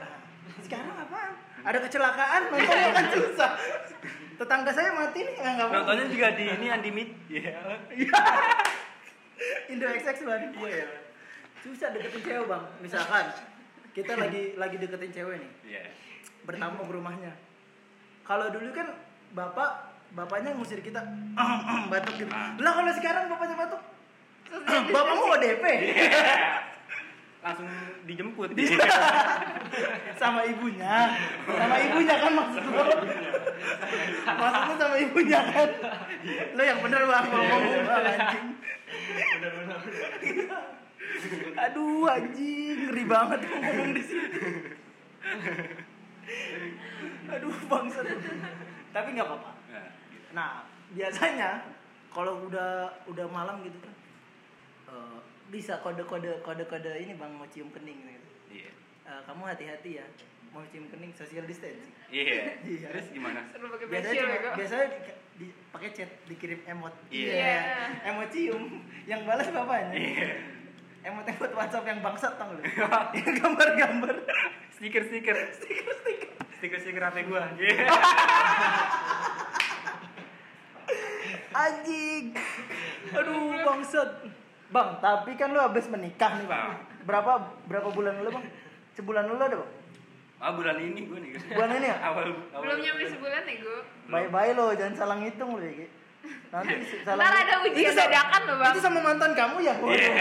sekarang 0.64 0.96
apaan? 0.96 1.34
Ada 1.68 1.78
kecelakaan 1.84 2.42
nontonnya 2.54 2.92
kan 2.96 3.06
susah. 3.16 3.52
Tetangga 4.38 4.72
saya 4.72 4.90
mati 4.94 5.20
nih 5.26 5.36
nggak 5.42 5.68
mau. 5.68 5.74
Nontonnya 5.82 6.06
juga 6.08 6.28
di 6.38 6.44
ini 6.48 6.68
Andi 6.72 6.90
Meet. 6.94 7.10
Iya. 7.28 7.56
Indo 9.72 9.86
XX 9.86 10.18
bang 10.26 10.42
iya. 10.66 10.88
Susah 11.62 11.88
deketin 11.94 12.22
cewek 12.24 12.46
bang. 12.48 12.64
Misalkan 12.80 13.26
kita 13.92 14.14
lagi 14.16 14.56
lagi 14.56 14.76
deketin 14.80 15.12
cewek 15.12 15.36
nih. 15.42 15.52
Iya. 15.68 15.84
bertamu 16.48 16.80
ke 16.88 16.94
rumahnya. 16.96 17.34
Kalau 18.24 18.48
dulu 18.48 18.72
kan 18.72 18.88
bapak 19.36 20.00
bapaknya 20.16 20.56
ngusir 20.56 20.80
kita. 20.80 21.04
Batuk 21.92 22.16
gitu. 22.16 22.32
Ah. 22.32 22.56
lah 22.56 22.72
kalau 22.72 22.92
sekarang 22.96 23.28
bapaknya 23.28 23.56
batuk 23.60 23.82
bapakmu 24.68 25.24
ODP 25.36 25.64
langsung 27.48 27.70
dijemput. 28.04 28.50
Sama 30.20 30.44
ibunya. 30.44 31.16
Sama 31.48 31.76
ibunya 31.80 32.16
kan 32.20 32.32
maksud 32.36 32.64
lo? 32.68 32.84
Maksudnya 34.28 34.76
sama 34.76 34.96
ibunya 35.00 35.40
kan? 35.48 35.70
Lo 36.58 36.62
yang 36.66 36.80
bener 36.84 37.02
bang. 37.08 37.26
Ngomong 37.32 37.64
bang 37.88 38.04
anjing. 38.04 38.48
Aduh 41.56 42.04
anjing. 42.12 42.78
Ngeri 42.92 43.04
banget 43.08 43.40
ngomong 43.48 43.90
di 43.96 44.04
sini. 44.04 44.40
Aduh 47.32 47.56
bangsa 47.72 48.00
tapi 48.92 49.14
nggak 49.14 49.28
apa-apa. 49.30 49.52
Nah, 49.72 49.88
Nah, 50.36 50.66
biasanya 50.92 51.64
kalau 52.12 52.50
udah 52.50 52.92
udah 53.08 53.26
malam 53.30 53.62
gitu 53.64 53.78
kan 53.84 53.94
eh, 54.88 55.18
bisa 55.48 55.80
kode-kode 55.80 56.42
kode-kode 56.42 56.92
ini 56.98 57.14
Bang 57.14 57.32
mau 57.32 57.48
cium 57.48 57.70
kening 57.70 58.00
gitu. 58.02 58.30
iya 58.54 58.72
Eh, 59.04 59.22
kamu 59.24 59.48
hati-hati 59.48 59.92
ya. 59.96 60.06
Mau 60.50 60.64
cium 60.66 60.88
kening 60.88 61.12
social 61.12 61.44
distancing. 61.44 61.92
iya 62.08 62.60
Iya. 62.60 62.88
terus 62.90 63.08
gimana 63.10 63.44
Seru 63.48 63.68
pakai 63.70 63.88
Biasanya 63.88 64.12
facial 64.12 64.28
cuma, 64.28 64.36
ya 64.38 64.52
biasanya 64.54 64.86
di, 64.88 65.00
di- 65.40 65.56
pakai 65.70 65.90
chat 65.92 66.10
dikirim 66.26 66.60
emot. 66.66 66.94
Iya. 67.08 67.56
Emot 68.06 68.28
cium 68.30 68.64
yang 69.04 69.24
balas 69.24 69.48
bapaknya. 69.48 69.92
iya 69.94 70.30
Emot-emot 71.00 71.52
WhatsApp 71.54 71.88
yang 71.88 72.00
bangsat 72.02 72.36
tau 72.36 72.52
lu. 72.52 72.60
yang 73.16 73.32
gambar-gambar. 73.38 74.16
stiker 74.70 75.04
stiker 75.04 75.38
stiker 75.54 75.88
stiker 75.98 76.30
stiker 76.54 76.80
stiker 76.80 77.04
hp 77.06 77.18
gua 77.26 77.48
iya 77.58 77.88
Anjing. 81.50 82.26
Aduh, 83.10 83.58
bangsat. 83.58 84.10
Bang, 84.68 85.00
tapi 85.00 85.40
kan 85.40 85.56
lu 85.56 85.60
habis 85.64 85.88
menikah 85.88 86.36
nih, 86.40 86.48
Bang. 86.48 86.76
Berapa 87.08 87.56
berapa 87.72 87.90
bulan 87.96 88.20
lu, 88.20 88.30
Bang? 88.36 88.46
Sebulan 89.00 89.32
lu 89.32 89.40
ada, 89.40 89.58
Bang? 89.64 89.72
ah 90.38 90.54
bulan 90.54 90.78
ini 90.78 91.10
gua 91.10 91.18
nih 91.18 91.34
Bulan 91.34 91.70
ini 91.82 91.88
ya? 91.90 91.98
awal, 92.14 92.30
awal 92.30 92.62
Belum 92.62 92.78
nyampe 92.78 93.04
sebulan 93.10 93.42
nih 93.50 93.56
gue. 93.58 93.80
Bye-bye 94.06 94.54
lo, 94.54 94.66
jangan 94.78 94.94
salah 94.94 95.16
ngitung 95.18 95.58
lo, 95.58 95.66
ya. 95.66 95.90
Nanti 96.54 96.74
salah 97.08 97.26
Ntar 97.26 97.34
ada 97.42 97.56
ujian 97.66 97.94
dadakan 97.98 98.42
lo, 98.46 98.54
Bang. 98.62 98.74
Itu 98.76 98.80
sama 98.86 99.00
mantan 99.02 99.32
kamu 99.34 99.58
ya? 99.66 99.74
Waduh. 99.82 100.14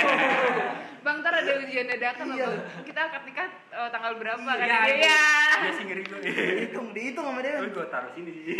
Bang, 1.07 1.23
ntar 1.23 1.39
ada 1.39 1.53
ujian 1.57 1.87
dadakan 1.87 2.35
Iya. 2.35 2.47
Bang. 2.51 2.59
Kita 2.83 3.01
akad 3.07 3.23
nikah 3.23 3.47
eh, 3.47 3.89
tanggal 3.89 4.13
berapa 4.19 4.43
kan? 4.43 4.59
Iya, 4.59 4.79
Iya. 4.83 4.97
iya. 4.99 5.21
Iya 5.57 5.71
sih 5.71 5.85
ngeri 5.87 6.03
gua. 6.03 6.19
dihitung, 6.19 6.87
dihitung 6.91 7.25
sama 7.25 7.41
dia. 7.41 7.55
Tapi 7.57 7.71
gua 7.71 7.87
taruh 7.87 8.11
sini 8.11 8.31
sih. 8.35 8.45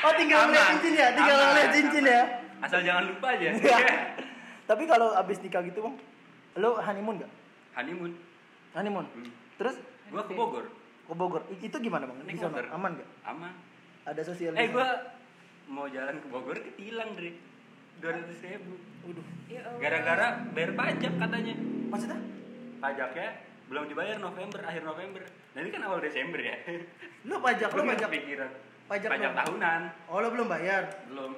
Oh, 0.00 0.12
tinggal 0.16 0.48
ngeliat 0.48 0.64
cincin 0.66 0.92
ya, 0.96 1.08
tinggal 1.12 1.36
ngeliat 1.38 1.70
cincin 1.70 2.04
ya. 2.04 2.22
Asal 2.58 2.80
jangan 2.80 3.04
lupa 3.06 3.26
aja. 3.30 3.52
Iya. 3.52 3.78
Tapi 4.70 4.82
kalau 4.84 5.12
abis 5.12 5.38
nikah 5.38 5.62
gitu, 5.62 5.78
Bang, 5.78 5.94
lo 6.56 6.80
honeymoon 6.80 7.20
gak? 7.20 7.30
Honeymoon. 7.76 8.12
Honeymoon. 8.72 9.06
Hmm. 9.06 9.30
Terus 9.56 9.76
Gua 10.08 10.24
ke 10.24 10.32
Bogor. 10.32 10.64
ke 11.06 11.14
Bogor. 11.14 11.42
I- 11.48 11.62
Itu 11.62 11.76
gimana, 11.78 12.02
Bang? 12.02 12.18
Di 12.18 12.34
sana 12.34 12.66
aman 12.66 12.96
gak? 12.96 13.08
Aman. 13.24 13.52
Ada 14.02 14.26
sosial 14.26 14.56
Eh 14.56 14.66
gua 14.68 14.88
mau 15.68 15.86
jalan 15.86 16.18
ke 16.18 16.26
Bogor 16.26 16.58
ketilang, 16.58 17.14
Dre. 18.00 18.16
200 18.16 18.46
ribu. 18.48 18.74
Waduh. 19.04 19.26
Ya 19.46 19.60
Allah. 19.62 19.78
Gara-gara 19.78 20.26
bayar 20.50 20.70
pajak 20.74 21.12
katanya. 21.14 21.54
Maksudnya? 21.92 22.18
Pajaknya 22.80 23.28
belum 23.68 23.84
dibayar 23.86 24.16
November, 24.18 24.60
akhir 24.64 24.82
November. 24.82 25.22
Nah 25.54 25.60
ini 25.60 25.70
kan 25.70 25.82
awal 25.84 26.00
Desember 26.00 26.40
ya. 26.40 26.56
Lo 27.22 27.38
pajak, 27.38 27.68
lo 27.70 27.84
Gua 27.84 27.92
pajak. 27.94 28.08
pikiran. 28.08 28.50
pajak 28.88 29.08
Pajak 29.12 29.32
tahunan. 29.36 29.80
Oh, 30.08 30.18
lo 30.18 30.28
belum 30.32 30.48
bayar. 30.48 30.82
Belum. 31.06 31.36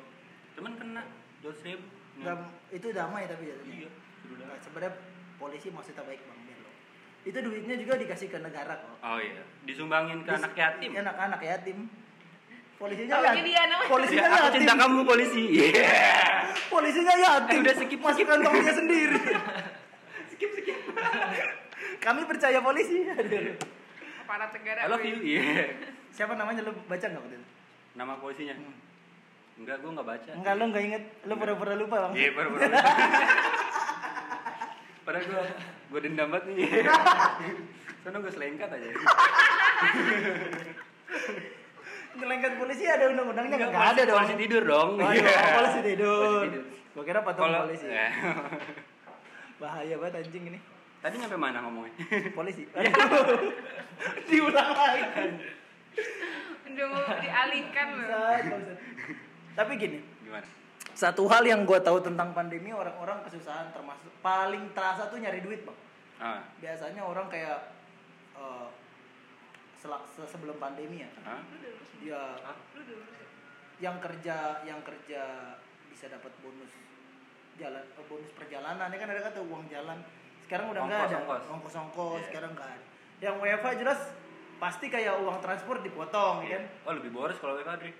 Cuman 0.54 0.72
kena 0.78 1.02
200 1.42 1.66
ribu. 1.66 1.84
Nggak, 2.12 2.38
itu 2.70 2.86
damai 2.92 3.24
tapi 3.24 3.44
ya. 3.48 3.56
Iya. 3.64 3.88
sudah. 4.22 4.46
Nah, 4.46 4.58
sebenarnya 4.60 4.92
polisi 5.36 5.68
maksudnya 5.68 6.04
baik 6.04 6.20
bang 6.22 6.40
biar 6.44 6.58
lo. 6.60 6.70
Itu 7.24 7.38
duitnya 7.40 7.74
juga 7.74 7.94
dikasih 7.98 8.28
ke 8.28 8.38
negara 8.38 8.78
kok. 8.78 8.96
Oh 9.00 9.18
iya, 9.18 9.42
disumbangin 9.64 10.22
ke 10.22 10.30
Dis- 10.30 10.38
anak 10.38 10.54
yatim. 10.54 10.90
Anak-anak 10.94 11.40
yatim. 11.40 11.78
Polisinya 12.82 13.14
ya. 13.22 13.30
dia 13.38 13.62
namanya. 13.64 13.86
Polisinya 13.86 14.20
Ya, 14.20 14.34
aku 14.34 14.42
yatim. 14.42 14.58
cinta 14.58 14.74
kamu 14.74 15.00
polisi. 15.06 15.42
Iya. 15.46 15.94
Polisinya 16.66 17.14
yatim. 17.14 17.54
Eh, 17.54 17.62
udah 17.62 17.74
skip, 17.78 18.00
Masuk 18.02 18.26
kantongnya 18.26 18.72
sendiri. 18.74 19.20
skip 20.34 20.50
skip. 20.52 20.78
Kami 21.96 22.20
percaya 22.26 22.58
polisi. 22.58 23.06
Aparat 24.18 24.50
negara. 24.50 24.80
I 24.82 24.90
love 24.90 24.98
gue. 24.98 25.08
you. 25.08 25.18
Iya. 25.22 25.78
Siapa 26.10 26.34
namanya 26.34 26.66
lo 26.66 26.74
baca 26.82 27.06
nggak 27.06 27.22
waktu 27.22 27.38
itu? 27.38 27.46
Nama 27.94 28.12
polisinya. 28.18 28.54
Enggak, 29.52 29.76
gua 29.78 29.90
enggak 29.94 30.08
baca. 30.08 30.30
Enggak 30.34 30.54
lo 30.58 30.64
nggak 30.66 30.82
inget. 30.82 31.02
Lo 31.22 31.34
pura-pura 31.38 31.72
lupa 31.78 31.96
bang. 32.02 32.12
Iya, 32.18 32.30
baru 32.34 32.48
baru. 32.50 32.66
Padahal 35.06 35.24
gua 35.24 35.42
gua 35.86 36.00
dendam 36.02 36.28
banget 36.28 36.44
nih. 36.50 36.58
Soalnya 38.02 38.18
gua 38.18 38.32
selengkat 38.34 38.68
aja. 38.68 38.90
Nyelengkat 42.12 42.52
polisi 42.54 42.84
ada 42.84 43.04
undang-undangnya 43.08 43.56
nggak 43.58 43.70
polisi- 43.70 43.90
ada 43.90 44.02
dong. 44.04 44.18
Polisi 44.18 44.36
tidur 44.38 44.62
dong. 44.62 44.88
Oh, 44.94 45.10
Iya. 45.10 45.22
iya, 45.22 45.40
polisi 45.54 45.80
tidur. 45.82 46.44
Gua 46.92 47.02
kira 47.02 47.20
patung 47.20 47.44
Kalau 47.46 47.60
polisi. 47.64 47.86
eh, 47.86 48.10
Bahaya 49.60 49.94
banget 49.96 50.14
anjing 50.20 50.44
ini. 50.46 50.58
tadi 50.98 51.14
nyampe 51.16 51.34
mana 51.34 51.58
ngomongnya? 51.60 51.94
Polisi. 52.30 52.62
Iya. 52.68 52.92
Diulang 54.28 54.70
lagi. 54.70 55.02
Udah 56.64 56.86
mau 56.88 57.14
dialihkan 57.16 57.88
loh. 57.98 58.36
Tapi 59.52 59.72
gini, 59.76 59.98
Gimana? 60.22 60.46
satu 60.92 61.26
hal 61.26 61.42
yang 61.42 61.62
gue 61.62 61.78
tahu 61.78 62.00
tentang 62.00 62.32
pandemi 62.32 62.70
orang-orang 62.70 63.20
kesusahan 63.22 63.68
termasuk 63.70 64.08
paling 64.18 64.72
terasa 64.72 65.06
tuh 65.06 65.16
nyari 65.16 65.40
duit 65.40 65.60
bang. 65.62 65.78
Ah, 66.16 66.40
Biasanya 66.58 67.02
orang 67.02 67.26
kayak 67.28 67.60
eh, 68.34 68.66
selak 68.66 68.81
se- 70.06 70.28
sebelum 70.28 70.56
pandemi 70.56 71.02
ya, 71.02 71.10
ah, 71.22 71.42
dia 71.98 72.20
yang 73.78 73.98
kerja 73.98 74.36
yang 74.62 74.78
kerja 74.80 75.22
bisa 75.88 76.06
dapat 76.06 76.30
bonus 76.38 76.70
jalan 77.54 77.82
eh, 77.82 78.04
bonus 78.06 78.30
perjalanan 78.32 78.86
ini 78.86 78.96
kan 78.96 79.10
ada 79.10 79.22
kata 79.22 79.42
uang 79.42 79.66
jalan 79.66 79.98
sekarang 80.40 80.70
udah 80.70 80.82
nggak 80.82 81.00
ada 81.00 81.16
Ongkos, 81.18 81.18
ongkos. 81.18 81.44
ongkos 81.50 81.74
ongkos 81.76 82.14
Iya. 82.16 82.26
sekarang 82.30 82.50
nggak 82.54 82.68
ada 82.68 82.84
yang 83.20 83.34
WFH 83.38 83.68
jelas 83.76 84.00
pasti 84.56 84.86
kayak 84.86 85.18
uang 85.18 85.38
transport 85.40 85.82
dipotong 85.82 86.46
ya 86.46 86.56
kan 86.56 86.64
Oh, 86.86 86.92
lebih 86.94 87.10
boros 87.10 87.34
kalau 87.36 87.58
Dri. 87.58 87.90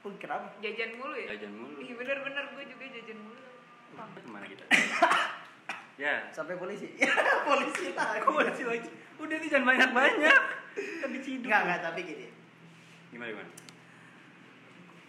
Pun 0.00 0.16
kenapa 0.16 0.52
Jajan 0.60 0.96
mulu 0.96 1.12
ya? 1.12 1.36
Jajan 1.36 1.52
mulu. 1.52 1.76
Iya 1.76 1.92
bener-bener 1.92 2.44
gue 2.52 2.64
juga 2.66 2.84
jajan 2.90 3.18
mulu. 3.20 3.40
Ke 4.16 4.28
mana 4.28 4.44
kita? 4.44 4.64
ya. 6.00 6.14
sampai 6.30 6.56
polisi 6.56 6.88
polisi 7.48 7.92
lagi 7.92 8.18
Kok 8.18 8.32
polisi 8.32 8.62
lagi? 8.64 8.88
Udah 9.16 9.36
nih 9.36 9.48
jangan 9.48 9.66
banyak-banyak. 9.68 10.40
Kan 11.00 11.10
diciduk. 11.12 11.44
nggak 11.44 11.60
nggak 11.62 11.80
tapi 11.82 12.00
gini 12.02 12.26
Gimana 13.10 13.28
gimana? 13.28 13.50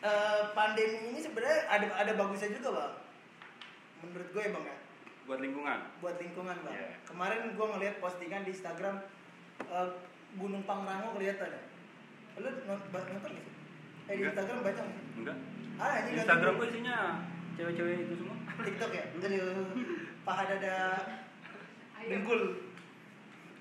Eh, 0.01 0.41
pandemi 0.51 0.97
ini 1.07 1.19
sebenarnya 1.19 1.59
ada 1.65 1.85
ada 1.95 2.11
bagusnya 2.11 2.49
juga 2.51 2.69
bang 2.73 2.93
menurut 4.01 4.27
gue 4.27 4.41
ya 4.41 4.51
bang 4.51 4.65
ya 4.65 4.77
Buat 5.23 5.39
lingkungan. 5.39 5.79
buat 6.01 6.17
lingkungan 6.17 6.57
bang 6.59 6.73
Iya. 6.73 6.89
kemarin 7.05 7.53
gue 7.53 7.67
ngeliat 7.67 7.95
postingan 7.97 8.41
di 8.41 8.51
Instagram 8.51 8.97
eh, 9.61 9.89
Gunung 10.33 10.65
Pangrango 10.65 11.13
kelihatan 11.13 11.47
ya 11.47 11.61
lu 12.33 12.49
nonton 12.65 12.89
nggak 12.89 13.21
sih 13.21 13.43
eh 14.07 14.15
di. 14.15 14.25
Instagram 14.25 14.57
baca 14.59 14.81
nggak? 14.81 15.03
Enggak. 15.15 15.37
ah 15.77 15.93
ini 16.01 16.09
Instagram 16.17 16.53
gue 16.55 16.67
isinya 16.67 16.95
cewek-cewek 17.53 17.95
itu 18.01 18.13
semua. 18.17 18.35
TikTok 18.57 18.91
ya 18.91 19.03
aduh 19.13 19.69
paha 20.21 20.43
dada 20.47 20.77
dengkul 22.01 22.41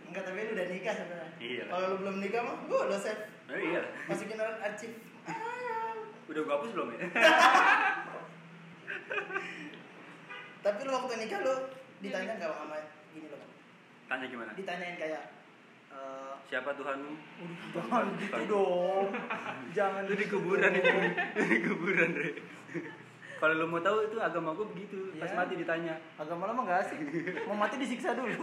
enggak 0.07 0.23
tapi 0.23 0.43
lu 0.43 0.53
udah 0.53 0.67
nikah 0.69 0.95
sebenarnya 0.95 1.31
Iya. 1.39 1.65
kalau 1.67 1.85
lu 1.87 1.97
belum 1.99 2.17
nikah 2.19 2.43
mah 2.43 2.57
gue 2.63 2.81
lo 2.87 2.97
save 2.97 3.23
Oh 3.47 3.59
iya. 3.59 3.83
masukin 4.07 4.39
arsip 4.39 4.93
Ah. 5.23 5.95
Udah 6.27 6.41
gue 6.41 6.53
hapus 6.53 6.71
belum 6.73 6.89
ya? 6.91 6.99
tapi 10.61 10.79
lu 10.81 10.93
waktu 10.93 11.15
nikah 11.19 11.39
lu 11.41 11.55
ditanya 11.99 12.33
nggak 12.37 12.53
sama 12.53 12.77
gini 13.11 13.27
Bang? 13.29 13.43
Tanya 14.07 14.27
gimana? 14.27 14.51
ditanyain 14.55 14.97
kayak 14.97 15.23
eh, 15.91 16.33
Siapa 16.47 16.75
Tuhanmu? 16.75 17.13
jangan 17.73 18.05
gitu 18.17 18.43
dong 18.47 19.07
jangan 19.77 20.03
Itu 20.05 20.15
di 20.15 20.27
kuburan 20.27 20.73
itu. 20.73 20.91
di 21.47 21.59
kuburan, 21.63 22.09
Dre. 22.13 22.31
Kalau 23.41 23.55
lu 23.57 23.67
mau 23.67 23.81
tahu 23.81 24.05
itu 24.05 24.17
agama 24.21 24.53
gue 24.53 24.67
begitu. 24.69 24.97
Pas 25.17 25.27
Iya. 25.27 25.37
mati 25.37 25.55
ditanya. 25.57 25.95
agama 26.15 26.45
lama 26.47 26.61
gak 26.63 26.85
asik 26.85 27.01
mau 27.49 27.57
mati 27.57 27.81
disiksa 27.81 28.13
dulu 28.13 28.37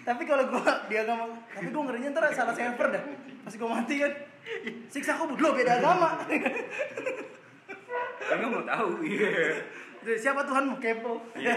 tapi 0.00 0.22
kalau 0.24 0.44
gua 0.48 0.88
di 0.88 0.96
agama 0.96 1.28
tapi 1.52 1.68
gua 1.70 1.82
ngerinya 1.86 2.10
ntar 2.10 2.32
salah 2.32 2.54
server 2.56 2.88
dah 2.88 3.02
pas 3.44 3.54
gua 3.54 3.70
mati 3.78 3.94
kan 4.00 4.12
siksa 4.88 5.14
aku 5.14 5.36
belum 5.36 5.52
beda 5.54 5.78
agama 5.78 6.18
nggak 8.30 8.46
mau 8.46 8.62
tahu. 8.62 8.90
Iya. 9.02 9.58
Jadi, 10.00 10.16
siapa 10.16 10.40
Tuhanmu 10.46 10.78
kepo 10.80 11.18
Iya. 11.36 11.54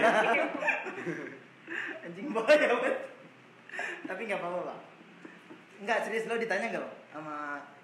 anjing 2.04 2.28
banget 2.30 2.68
tapi 4.04 4.20
nggak 4.28 4.38
apa-apa 4.38 4.60
bang 4.68 4.80
Enggak, 5.74 6.06
serius 6.06 6.24
lo 6.30 6.38
ditanya 6.38 6.70
enggak, 6.70 6.82
Bang? 6.86 6.94
Sama 7.12 7.34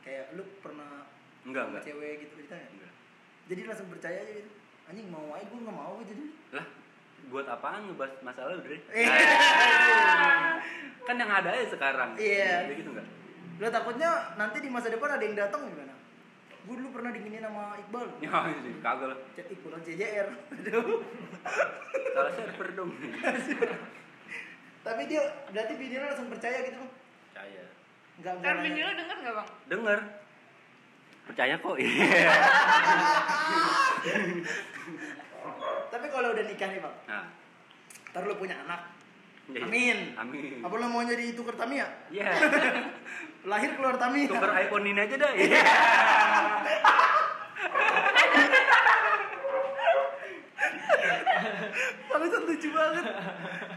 kayak 0.00 0.24
lu 0.34 0.44
pernah 0.60 1.06
Enggak, 1.40 1.64
sama 1.64 1.70
enggak. 1.72 1.84
cewek 1.88 2.12
gitu 2.20 2.34
ditanya? 2.38 2.68
Enggak. 2.70 2.92
Jadi 3.48 3.60
langsung 3.64 3.88
percaya 3.88 4.18
aja 4.20 4.32
gitu. 4.36 4.50
Anjing 4.90 5.08
mau 5.08 5.28
aja 5.32 5.46
gue 5.46 5.60
enggak 5.60 5.76
mau 5.76 5.96
jadi. 6.02 6.24
Lah, 6.52 6.66
buat 7.30 7.46
apaan 7.46 7.80
ngebahas 7.86 8.12
masalah 8.20 8.52
lu, 8.56 8.62
Dre? 8.62 8.78
Iya. 8.92 9.14
kan 11.00 11.16
yang 11.16 11.30
ada 11.30 11.48
aja 11.50 11.66
sekarang. 11.68 12.10
Iya. 12.16 12.68
Kayak 12.68 12.76
gitu 12.78 12.90
enggak? 12.92 13.06
Lo 13.60 13.66
takutnya 13.68 14.10
nanti 14.34 14.56
di 14.58 14.68
masa 14.68 14.88
depan 14.88 15.10
ada 15.10 15.24
yang 15.24 15.36
datang 15.36 15.60
gimana? 15.64 15.94
Gue 16.60 16.74
dulu 16.76 16.92
pernah 16.92 17.10
diginiin 17.10 17.40
sama 17.40 17.76
Iqbal. 17.78 18.04
Ya, 18.24 18.36
sih, 18.60 18.72
kagak 18.80 19.06
lah. 19.10 19.18
Chat 19.32 19.48
Iqbal 19.48 19.80
CJR. 19.80 20.28
Aduh. 20.28 21.00
Salah 22.12 22.32
server 22.36 22.68
dong. 22.74 22.90
Tapi 24.86 25.02
dia 25.06 25.22
berarti 25.48 25.72
bininya 25.76 26.08
langsung 26.12 26.28
percaya 26.28 26.58
gitu. 26.64 26.84
Percaya. 27.32 27.64
Enggak 28.20 28.32
enggak. 28.34 28.44
Ntar 28.44 28.54
nanya. 28.54 28.64
bini 28.66 28.80
lo 28.80 28.92
denger 28.94 29.16
gak 29.18 29.34
bang? 29.34 29.48
Dengar. 29.66 29.98
Percaya 31.24 31.54
kok. 31.56 31.74
Iya. 31.74 32.04
Tapi 35.90 36.06
kalau 36.06 36.28
udah 36.30 36.44
nikah 36.44 36.68
nih, 36.68 36.80
Bang. 36.80 36.96
Nah. 37.06 37.26
Ntar 38.10 38.22
lu 38.24 38.34
punya 38.36 38.56
anak. 38.60 38.80
jadi- 39.48 39.64
Amin. 39.64 39.98
Amin. 40.14 40.60
Apa 40.60 40.74
lo 40.76 40.86
mau 40.86 41.02
jadi 41.02 41.32
tuker 41.32 41.56
Tamiya? 41.56 41.86
Iya. 42.08 42.28
Lahir 43.50 43.72
keluar 43.72 43.96
Tamiya. 43.96 44.28
Tuker 44.28 44.52
iPhone 44.54 44.84
ini 44.84 45.00
aja 45.00 45.16
dah. 45.16 45.32
Iya. 45.32 45.62
Bangsat 52.10 52.42
lucu 52.44 52.68
banget. 52.70 53.04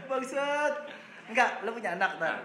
Bangsat. 0.06 0.74
Enggak, 1.24 1.50
lo 1.64 1.70
punya 1.72 1.96
anak 1.96 2.12
Nah. 2.20 2.38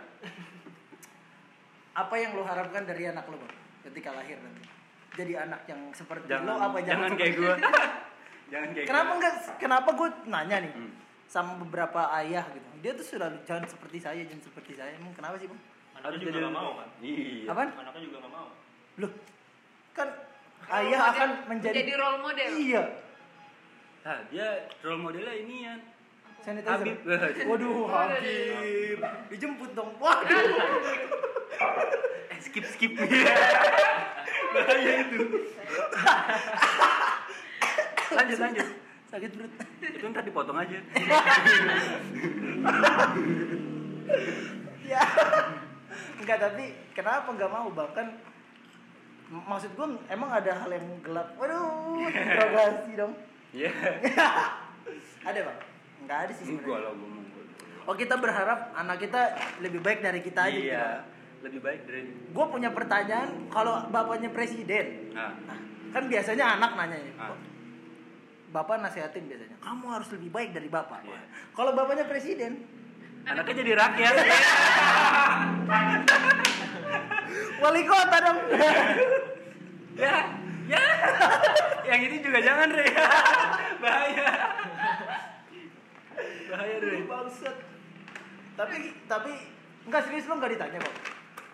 Apa 1.92 2.16
yang 2.16 2.32
lo 2.34 2.44
harapkan 2.44 2.84
dari 2.84 3.06
anak 3.06 3.26
lo, 3.26 3.36
Bang? 3.36 3.54
Ketika 3.82 4.12
lahir 4.12 4.38
nanti. 4.38 4.64
Jadi 5.12 5.34
anak 5.36 5.66
yang 5.66 5.82
seperti 5.92 6.26
Jangan 6.28 6.46
lo 6.46 6.54
apa 6.62 6.78
jangan 6.82 7.10
seperti- 7.10 7.20
kayak 7.20 7.34
gua. 7.36 7.54
jangan 8.52 8.70
kayak 8.72 8.88
Kenapa 8.88 9.12
enggak 9.12 9.34
kenapa 9.58 9.90
gue 9.92 10.08
nanya 10.26 10.58
nih 10.60 10.72
Hmm. 10.72 10.92
sama 11.26 11.52
beberapa 11.58 12.02
ayah 12.16 12.46
gitu. 12.50 12.68
Dia 12.80 12.92
tuh 12.94 13.06
selalu 13.06 13.38
jangan 13.44 13.66
seperti 13.66 13.98
saya, 14.00 14.22
jangan 14.24 14.44
seperti 14.44 14.74
saya. 14.74 14.92
Emang 14.94 15.12
kenapa 15.12 15.36
sih, 15.36 15.46
Bang? 15.46 15.60
Anaknya 15.96 16.18
juga 16.22 16.38
nggak 16.40 16.56
mau 16.56 16.72
kan? 16.74 16.88
Iya. 17.00 17.48
Apaan? 17.48 17.70
Anaknya 17.76 18.02
juga 18.02 18.18
nggak 18.20 18.32
mau. 18.32 18.48
Loh. 18.98 19.12
Kan 19.92 20.08
Role 20.62 20.76
ayah 20.78 21.00
model. 21.02 21.12
akan 21.12 21.30
menjadi 21.48 21.76
Jadi 21.76 21.92
role 21.94 22.20
model. 22.22 22.50
Iya. 22.56 22.84
Nah, 24.00 24.18
dia 24.30 24.48
role 24.80 25.02
modelnya 25.02 25.34
ini 25.36 25.56
ya. 25.62 25.76
Sanitizer. 26.40 26.72
Habib. 26.72 26.98
Waduh, 27.50 27.80
Habib. 27.90 29.00
Dijemput 29.28 29.72
dong. 29.74 29.92
Waduh. 29.98 30.40
Eh, 32.30 32.40
skip 32.40 32.66
skip. 32.66 32.92
Bahaya 34.54 34.92
itu. 35.06 35.20
lanjut 38.10 38.40
lanjut. 38.40 38.68
Sakit 39.10 39.30
perut. 39.34 39.52
Itu 39.82 40.06
ntar 40.10 40.24
dipotong 40.24 40.58
aja. 40.58 40.78
ya. 44.86 45.02
Enggak, 46.22 46.38
tapi 46.38 46.64
kenapa 46.94 47.28
enggak 47.34 47.50
mau, 47.50 47.70
Bang? 47.74 47.90
Kan 47.98 48.08
m- 49.34 49.46
maksud 49.50 49.74
gue 49.74 49.88
emang 50.10 50.30
ada 50.30 50.52
hal 50.62 50.70
yang 50.70 50.86
gelap. 51.02 51.34
Waduh, 51.42 52.06
interogasi 52.06 52.92
dong. 52.94 53.14
Iya. 53.50 53.72
ada, 55.30 55.40
Bang? 55.42 55.58
Enggak 56.06 56.20
ada 56.30 56.32
sih 56.38 56.46
sebenarnya. 56.46 56.94
Oh, 57.90 57.98
kita 57.98 58.22
berharap 58.22 58.70
anak 58.78 59.02
kita 59.02 59.34
lebih 59.66 59.82
baik 59.82 60.06
dari 60.06 60.22
kita 60.22 60.46
aja 60.46 60.54
gitu. 60.54 60.78
Lebih 61.40 61.60
baik 61.64 61.82
dari 61.88 62.02
Gue 62.36 62.46
punya 62.52 62.70
pertanyaan, 62.70 63.48
kalau 63.48 63.88
bapaknya 63.88 64.30
presiden, 64.30 65.16
Nah, 65.16 65.34
kan 65.90 66.04
biasanya 66.06 66.60
anak 66.60 66.76
nanya 66.76 67.00
ya, 67.00 67.14
Ah. 67.18 67.38
bapak 68.52 68.82
nasihatin 68.82 69.26
biasanya, 69.26 69.58
kamu 69.58 69.86
harus 69.88 70.10
lebih 70.12 70.30
baik 70.30 70.52
dari 70.52 70.68
bapak. 70.68 71.00
Iya. 71.06 71.22
Kalau 71.56 71.72
bapaknya 71.72 72.06
presiden, 72.06 72.66
anaknya 73.24 73.56
jadi 73.56 73.72
rakyat. 73.78 74.14
wali 77.62 77.82
kota 77.86 78.18
dong. 78.20 78.40
ya, 80.04 80.16
ya. 80.68 80.84
Yang 81.88 82.02
ini 82.10 82.18
juga 82.20 82.40
jangan, 82.42 82.68
Re. 82.70 82.86
Bahaya. 83.80 84.28
Bahaya, 86.52 86.76
Re. 86.80 86.96
Bangsat. 87.06 87.56
Tapi 88.58 88.76
tapi 89.08 89.32
enggak 89.88 90.04
serius 90.04 90.28
lo 90.28 90.36
enggak 90.36 90.52
ditanya 90.52 90.84
kok 90.84 90.96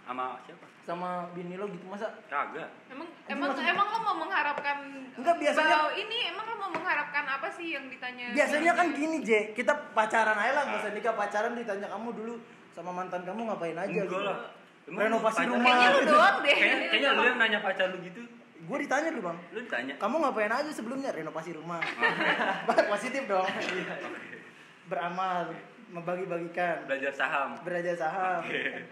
Sama 0.05 0.37
siapa? 0.41 0.65
sama 0.85 1.09
bini 1.33 1.57
lo 1.57 1.65
gitu 1.65 1.81
masa 1.83 2.05
Kagak. 2.25 2.69
Emang 2.87 3.09
emang 3.25 3.49
maksud- 3.49 3.65
emang 3.65 3.87
lo 3.89 3.97
mau 3.99 4.15
mengharapkan 4.21 4.77
Enggak, 5.11 5.35
biasanya- 5.35 5.89
ini 5.91 6.29
emang 6.29 6.45
lo 6.45 6.55
mau 6.55 6.69
mengharapkan 6.71 7.25
apa 7.25 7.47
sih 7.49 7.73
yang 7.73 7.89
ditanya? 7.89 8.29
biasanya 8.31 8.71
kan 8.71 8.93
gini 8.93 9.17
J 9.19 9.29
kita 9.51 9.73
pacaran 9.91 10.37
aja 10.37 10.53
lah 10.53 10.63
nggak 10.63 10.79
usah 10.79 10.93
nikah 10.93 11.13
pacaran 11.15 11.53
ditanya 11.53 11.89
kamu 11.89 12.13
dulu 12.13 12.37
sama 12.69 12.93
mantan 12.93 13.21
kamu 13.23 13.49
ngapain 13.49 13.73
aja 13.75 13.89
Enggak 13.89 14.05
gitu. 14.07 14.17
lah. 14.21 14.37
Emang 14.85 15.01
Renovasi 15.09 15.33
pacar- 15.35 15.49
rumah. 15.49 15.65
Kayaknya 15.65 15.89
lu 15.89 16.01
doang 16.05 16.37
deh. 16.39 16.53
Kayaknya, 16.53 16.77
kayaknya 16.85 17.09
lu 17.09 17.21
yang 17.23 17.37
nanya 17.39 17.59
pacar 17.59 17.87
lu 17.89 17.97
gitu. 17.99 18.21
gue 18.57 18.77
ditanya 18.81 19.09
dulu 19.09 19.21
bang 19.25 19.37
Lu 19.51 19.59
ditanya. 19.61 19.93
kamu 19.95 20.15
ngapain 20.19 20.51
aja 20.51 20.71
sebelumnya 20.71 21.09
renovasi 21.11 21.53
rumah 21.53 21.81
positif 22.91 23.25
dong 23.25 23.45
beramal 24.85 25.53
membagi-bagikan 25.87 26.85
Belajar 26.85 27.09
saham. 27.11 27.49
belajar 27.61 27.93
saham 27.95 28.41
Oke. 28.41 28.85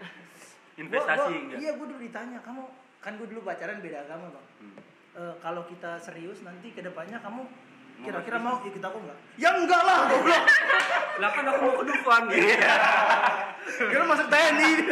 Gua- 0.74 0.80
Investasi 0.80 1.22
gua- 1.24 1.38
enggak? 1.40 1.58
iya 1.58 1.70
gue 1.72 1.86
dulu 1.86 2.00
ditanya 2.00 2.38
kamu 2.40 2.62
kan 2.98 3.12
gue 3.14 3.26
dulu 3.26 3.40
pacaran 3.42 3.78
beda 3.78 3.98
agama 4.02 4.26
bang. 4.28 4.46
Hmm. 4.58 4.74
Eh, 5.14 5.34
kalau 5.38 5.62
kita 5.64 5.90
serius 5.98 6.42
nanti 6.42 6.68
ke 6.68 6.80
depannya 6.80 7.18
kamu 7.18 7.46
kira-kira 7.96 8.36
mau 8.36 8.58
ikut 8.60 8.82
aku 8.82 8.98
nggak? 8.98 9.18
Ya 9.36 9.54
enggak 9.54 9.78
lah 9.80 9.98
goblok 10.08 10.42
Lah 11.22 11.30
kan 11.30 11.44
aku 11.46 11.60
mau 11.62 11.74
ke 11.76 11.84
Dufan 11.86 12.22
gitu. 12.26 12.54
kira 13.86 14.02
masuk 14.04 14.26
TNI. 14.26 14.70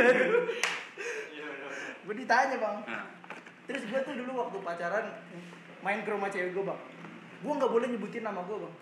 Iya, 1.32 1.46
gue 2.04 2.14
ditanya 2.16 2.56
bang. 2.56 2.76
Nah, 2.84 3.04
terus 3.64 3.82
gue 3.82 4.00
tuh 4.00 4.14
dulu 4.14 4.32
waktu 4.36 4.58
pacaran 4.60 5.06
main 5.80 6.00
ke 6.00 6.10
rumah 6.10 6.28
cewek 6.28 6.52
gue 6.52 6.62
bang. 6.62 6.80
Gue 7.42 7.52
nggak 7.52 7.72
boleh 7.72 7.86
nyebutin 7.88 8.22
nama 8.22 8.38
gue 8.40 8.56
bang. 8.56 8.74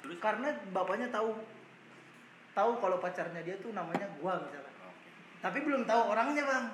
Terus? 0.00 0.16
Karena 0.18 0.48
bapaknya 0.70 1.10
tahu 1.10 1.34
tahu 2.52 2.70
kalau 2.78 2.98
pacarnya 2.98 3.42
dia 3.42 3.58
tuh 3.58 3.70
namanya 3.70 4.06
gue 4.08 4.32
misalnya 4.40 4.69
tapi 5.40 5.58
belum 5.60 5.82
tahu 5.84 6.02
orangnya 6.08 6.44
bang 6.44 6.64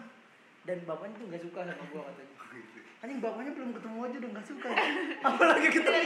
dan 0.66 0.78
bapaknya 0.82 1.14
tuh 1.16 1.26
nggak 1.30 1.42
suka 1.42 1.60
sama 1.62 1.84
gue 1.86 2.02
katanya 2.02 2.34
anjing 2.96 3.20
bapaknya 3.22 3.52
belum 3.54 3.70
ketemu 3.70 3.98
aja 4.02 4.16
udah 4.18 4.30
nggak 4.34 4.46
suka 4.46 4.68
ya. 4.68 4.84
apalagi 5.22 5.68
ketemu 5.70 6.00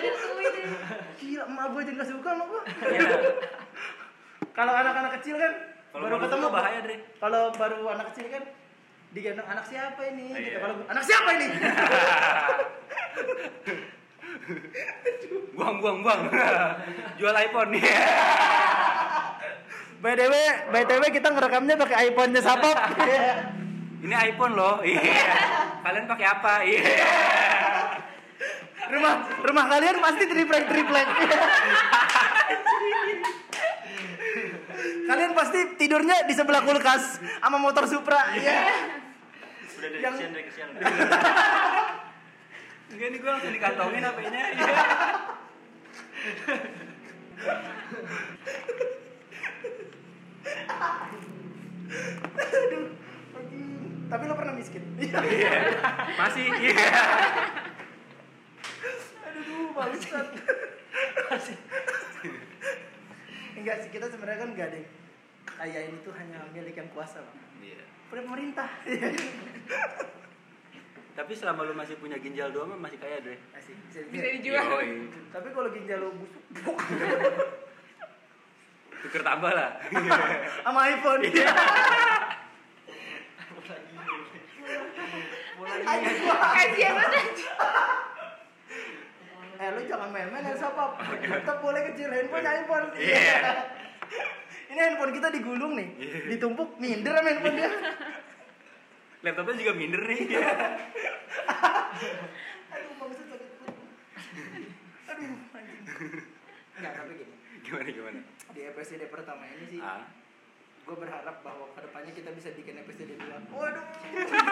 gila 1.16 1.42
emak 1.46 1.66
gue 1.66 1.80
aja 1.80 1.92
nggak 1.96 2.10
suka 2.12 2.28
sama 2.28 2.44
gue 2.44 2.62
kalau 4.50 4.72
anak-anak 4.74 5.12
kecil 5.20 5.36
kan 5.36 5.54
Kalau 5.90 6.06
baru 6.06 6.22
ketemu 6.22 6.46
bahaya, 6.54 6.78
Dre. 6.86 6.96
kalau 7.18 7.50
baru 7.50 7.82
anak 7.90 8.14
kecil 8.14 8.30
kan 8.30 8.46
digendong 9.10 9.42
anak 9.42 9.66
siapa 9.66 9.98
ini 10.06 10.26
Iya. 10.30 10.38
gitu. 10.38 10.58
kalau 10.62 10.74
gua, 10.78 10.86
anak 10.86 11.02
siapa 11.02 11.28
ini 11.34 11.46
buang 15.54 15.76
buang 15.82 15.98
buang. 16.00 16.20
Jual 17.18 17.34
iPhone 17.36 17.74
nih. 17.74 17.82
btw 20.00 20.34
btw 20.70 21.02
kita 21.12 21.28
ngerekamnya 21.28 21.76
pakai 21.76 21.96
iPhone-nya 22.08 22.40
Sapop 22.40 22.76
Ini 24.00 24.16
iPhone 24.32 24.56
loh. 24.56 24.80
Iya. 24.80 25.04
Kalian 25.84 26.08
pakai 26.08 26.26
apa? 26.26 26.64
Iya. 26.64 26.80
rumah 28.90 29.12
rumah 29.38 29.64
kalian 29.68 30.00
pasti 30.00 30.24
triplek 30.26 30.66
triplek 30.66 31.06
kalian 35.06 35.30
pasti 35.30 35.58
tidurnya 35.76 36.26
di 36.26 36.34
sebelah 36.34 36.64
kulkas 36.64 37.22
sama 37.38 37.60
motor 37.60 37.86
Supra 37.86 38.34
ya 38.34 38.66
Udah 39.78 39.88
dari 39.88 40.02
Yang- 40.02 40.16
kesian 40.16 40.30
dari 40.32 40.44
kesian. 40.44 40.68
Enggak 42.90 43.08
nih 43.14 43.18
gue 43.22 43.30
langsung 43.30 43.52
dikantongin 43.54 44.02
HP-nya. 44.02 44.42
Iya. 44.50 44.74
Tapi 54.20 54.28
lo 54.28 54.36
pernah 54.36 54.52
miskin 54.52 54.84
Iya. 55.00 55.16
Masih. 56.20 56.52
Iya. 56.52 56.92
aduh 59.24 59.72
bangsat 59.72 60.28
enggak 63.56 63.76
sih 63.80 63.88
kita 63.88 64.12
sebenarnya 64.12 64.44
kan 64.44 64.50
enggak 64.52 64.68
kaya 65.56 65.88
ini 65.88 65.96
tuh 66.04 66.12
hanya 66.12 66.44
milik 66.52 66.76
yang 66.76 66.92
kuasa 66.92 67.24
bang 67.24 67.38
Iya. 67.64 67.80
pemerintah 68.12 68.68
Tapi 71.10 71.32
selama 71.36 71.64
lu 71.68 71.72
masih 71.76 71.96
punya 72.00 72.16
ginjal 72.16 72.48
dua 72.48 72.64
mah 72.64 72.80
masih 72.80 72.96
kaya, 72.96 73.20
Dre. 73.20 73.36
Asik, 73.52 73.76
bisa 73.92 74.08
Bisa 74.08 74.24
dijual. 74.40 74.64
Yoi. 74.72 75.04
tapi 75.28 75.52
kalau 75.52 75.68
ginjal 75.68 76.00
lo 76.00 76.16
busuk 76.16 76.40
Tuker 79.04 79.20
tambah 79.20 79.52
lah. 79.52 79.80
sama 80.64 80.80
iPhone 80.88 81.20
Kasihan 85.90 86.92
banget 86.94 87.12
anjing. 87.18 87.50
Eh 89.60 89.68
lu 89.76 89.80
jangan 89.84 90.08
main-main 90.08 90.40
ya 90.40 90.56
siapa? 90.56 90.96
Tetap 91.20 91.58
boleh 91.60 91.92
kecil 91.92 92.08
handphone 92.08 92.46
iPhone. 92.46 92.86
Iya. 92.96 93.68
Ini 94.70 94.80
handphone 94.80 95.12
kita 95.12 95.28
digulung 95.28 95.74
nih, 95.74 95.88
ditumpuk 96.30 96.78
minder 96.78 97.12
sama 97.12 97.28
handphone 97.28 97.56
dia. 97.58 97.70
Laptopnya 99.26 99.54
juga 99.58 99.72
minder 99.76 100.00
nih. 100.00 100.20
Aduh, 102.72 102.92
maksud 102.96 103.26
sakit. 103.28 103.50
Aduh, 105.10 105.28
anjing. 105.52 105.84
Enggak, 106.78 106.92
tapi 106.96 107.12
gini. 107.18 107.34
gimana 107.60 107.90
gimana? 107.92 108.20
Di 108.56 108.60
episode 108.64 109.04
pertama 109.12 109.44
ini 109.44 109.64
sih, 109.68 109.80
Ah. 109.82 110.08
Gue 110.90 111.06
berharap 111.06 111.38
bahwa 111.46 111.70
ke 111.70 111.86
depannya 111.86 112.10
kita 112.18 112.34
bisa 112.34 112.50
bikin 112.50 112.82
episode 112.82 113.14
dua. 113.14 113.38
Waduh. 113.54 113.86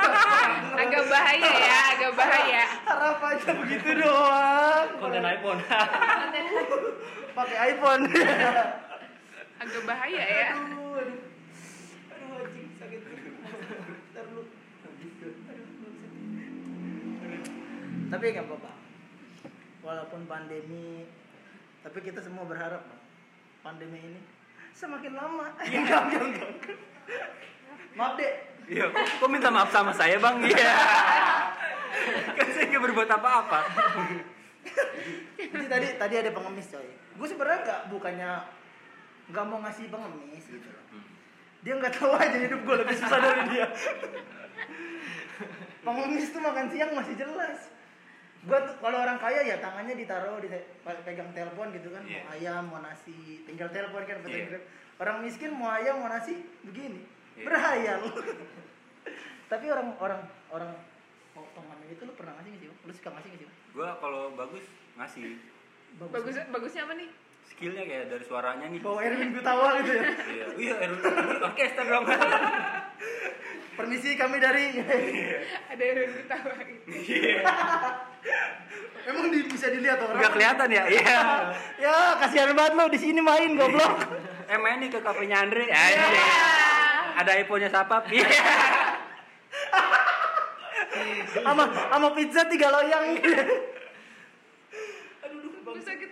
Agak 0.86 1.04
bahaya 1.10 1.50
ya, 1.50 1.78
agak 1.98 2.12
bahaya. 2.14 2.64
Harapannya 2.86 3.52
begitu 3.66 3.90
doang. 3.98 4.86
Konten 5.02 5.26
iPhone. 5.26 5.60
Pakai 7.34 7.56
iPhone. 7.74 8.02
Agak 9.58 9.82
bahaya 9.82 10.22
ya. 10.22 10.48
Aduh, 10.54 11.02
aduh. 11.02 11.18
Aduh, 12.14 12.38
anjing 12.38 12.70
sakit. 12.78 13.00
Ntar 14.14 14.24
lu. 14.30 14.42
Tapi 18.14 18.24
nggak 18.30 18.46
apa-apa. 18.46 18.72
Walaupun 19.82 20.20
pandemi, 20.30 21.02
tapi 21.82 21.98
kita 21.98 22.22
semua 22.22 22.46
berharap 22.46 22.86
pandemi 23.66 23.98
ini 24.06 24.37
semakin 24.78 25.12
lama. 25.18 25.46
Enggak, 25.66 26.02
enggak, 26.06 26.22
enggak. 26.30 26.78
Maaf 27.98 28.14
deh. 28.14 28.32
Iya, 28.68 28.84
kok, 28.94 29.04
kok 29.18 29.28
minta 29.32 29.50
maaf 29.50 29.74
sama 29.74 29.90
saya 29.90 30.20
bang? 30.22 30.38
Iya. 30.44 30.72
kan 32.38 32.48
saya 32.54 32.64
nggak 32.70 32.84
berbuat 32.84 33.10
apa-apa. 33.10 33.58
Jadi 35.34 35.66
tadi 35.66 35.88
tadi 35.98 36.14
ada 36.14 36.30
pengemis 36.30 36.68
coy. 36.70 36.88
Gue 37.18 37.26
sebenarnya 37.26 37.58
nggak 37.64 37.80
bukannya 37.90 38.30
nggak 39.32 39.44
mau 39.48 39.58
ngasih 39.66 39.88
pengemis 39.90 40.44
gitu 40.46 40.68
loh. 40.68 40.84
Dia 41.64 41.74
nggak 41.80 41.92
tahu 41.96 42.12
aja 42.14 42.38
hidup 42.38 42.60
gue 42.62 42.76
lebih 42.86 42.96
susah 43.00 43.18
dari 43.18 43.42
dia. 43.50 43.66
pengemis 45.88 46.28
tuh 46.30 46.42
makan 46.44 46.66
siang 46.70 46.92
masih 46.92 47.14
jelas. 47.16 47.72
Gue 48.48 48.58
tuh 48.64 48.74
kalau 48.80 48.98
orang 48.98 49.20
kaya 49.20 49.44
ya 49.44 49.60
tangannya 49.60 49.92
ditaruh 49.92 50.40
di 50.40 50.48
pegang 51.04 51.28
telepon 51.30 51.68
gitu 51.70 51.92
kan, 51.92 52.00
Iya. 52.02 52.24
mau 52.24 52.32
ayam, 52.32 52.62
mau 52.64 52.80
nasi, 52.80 53.44
tinggal 53.44 53.68
telepon 53.68 54.02
kan 54.02 54.24
pesan 54.24 54.40
Iya. 54.40 54.46
Grab. 54.48 54.64
Orang 54.98 55.16
miskin 55.20 55.52
mau 55.52 55.68
ayam, 55.68 56.00
mau 56.00 56.08
nasi, 56.08 56.40
begini. 56.64 57.04
Iya. 57.36 57.44
Berhayal. 57.44 58.00
Tapi 59.52 59.64
orang 59.68 59.92
orang 59.96 60.20
orang 60.48 60.72
potongan 61.32 61.78
itu 61.86 62.02
lu 62.02 62.12
pernah 62.12 62.32
ngasih 62.36 62.50
nggak 62.50 62.62
sih? 62.62 62.68
Lu 62.72 62.92
suka 62.92 63.08
ngasih 63.12 63.28
nggak 63.30 63.40
sih? 63.44 63.48
Gua 63.72 63.90
kalau 64.00 64.32
bagus 64.32 64.64
ngasih 64.96 65.36
Bagus 65.96 66.36
bagusnya 66.48 66.84
apa 66.84 66.94
nih? 66.96 67.08
skillnya 67.48 67.80
kayak 67.80 68.12
dari 68.12 68.24
suaranya 68.24 68.68
nih. 68.68 68.80
Bawa 68.84 69.00
Erwin 69.00 69.32
Gutawa 69.32 69.80
gitu 69.80 69.92
ya. 69.92 70.04
Iya, 70.04 70.46
iya, 70.60 70.74
Erwin 70.84 71.00
orkestra 71.40 71.80
dong. 71.82 72.04
Permisi 73.78 74.18
kami 74.18 74.42
dari 74.42 74.82
Ada 75.70 75.82
yang 75.86 76.10
ketawa 76.18 76.58
gitu. 76.66 76.86
Iya. 76.90 77.46
Emang 79.06 79.30
di, 79.30 79.46
bisa 79.46 79.70
dilihat 79.70 80.02
orang. 80.02 80.18
Nggak 80.18 80.32
kelihatan 80.34 80.68
ya? 80.68 80.82
Iya. 80.90 81.20
Ya, 81.78 82.18
kasihan 82.18 82.50
banget 82.58 82.74
lo 82.74 82.90
di 82.90 82.98
sini 82.98 83.22
main 83.22 83.54
goblok. 83.54 84.02
Eh 84.50 84.58
main 84.58 84.82
nih 84.82 84.90
ke 84.90 84.98
kafenya 84.98 85.46
Andre. 85.46 85.70
Aja. 85.70 86.04
Ada 87.22 87.38
iPhone-nya 87.38 87.70
Sapap. 87.70 88.10
Iya. 88.10 88.26
Sama 91.38 91.70
sama 91.70 92.08
pizza 92.18 92.42
tiga 92.50 92.74
loyang. 92.74 93.14
Aduh 95.22 95.78
sakit. 95.86 96.10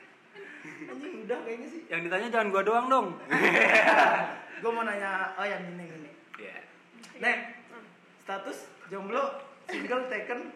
Anjing 0.87 1.26
udah 1.26 1.38
kayaknya 1.42 1.66
sih. 1.66 1.81
Yang 1.90 2.00
ditanya 2.07 2.29
jangan 2.31 2.48
gua 2.55 2.62
doang 2.62 2.87
dong. 2.87 3.07
Gue 4.57 4.72
mau 4.72 4.88
nanya, 4.88 5.37
oh 5.37 5.44
yang 5.44 5.61
ini 5.68 5.85
ini. 5.85 6.11
Iya. 6.40 6.64
Nek, 7.20 7.56
status 8.26 8.66
jomblo, 8.90 9.38
single, 9.70 10.10
taken, 10.10 10.50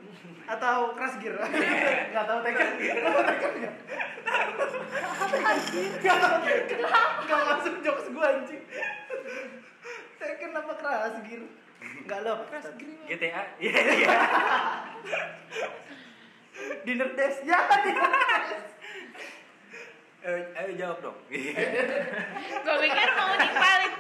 atau 0.51 0.91
crush 0.99 1.23
gear? 1.23 1.39
Gak 2.19 2.25
tau 2.27 2.43
taken. 2.43 2.67
Lo 2.83 3.11
tau 3.15 3.23
taken 3.31 3.53
gak? 3.63 3.75
Anjing, 5.31 5.93
gak 6.03 6.19
tau 6.19 6.37
taken. 6.43 6.79
Gak 7.31 7.41
masuk 7.47 7.75
jokes 7.87 8.07
gue 8.11 8.27
anjing. 8.27 8.63
Taken 10.19 10.51
apa 10.51 10.73
crush 10.83 11.19
gear? 11.31 11.43
Gak 12.11 12.21
lo, 12.27 12.43
crush 12.51 12.75
gear. 12.75 13.07
GTA. 13.07 13.43
Iya, 13.63 13.81
iya. 14.03 14.19
Dinner 16.83 17.15
dash, 17.15 17.39
ya 17.47 17.71
dinner 17.87 18.11
dash. 18.11 18.67
Eh, 20.27 20.43
ayo 20.59 20.73
jawab 20.75 20.99
dong. 21.07 21.19
Gue 21.31 22.77
pikir 22.83 23.09
mau 23.15 23.33
nimpalin. 23.39 23.93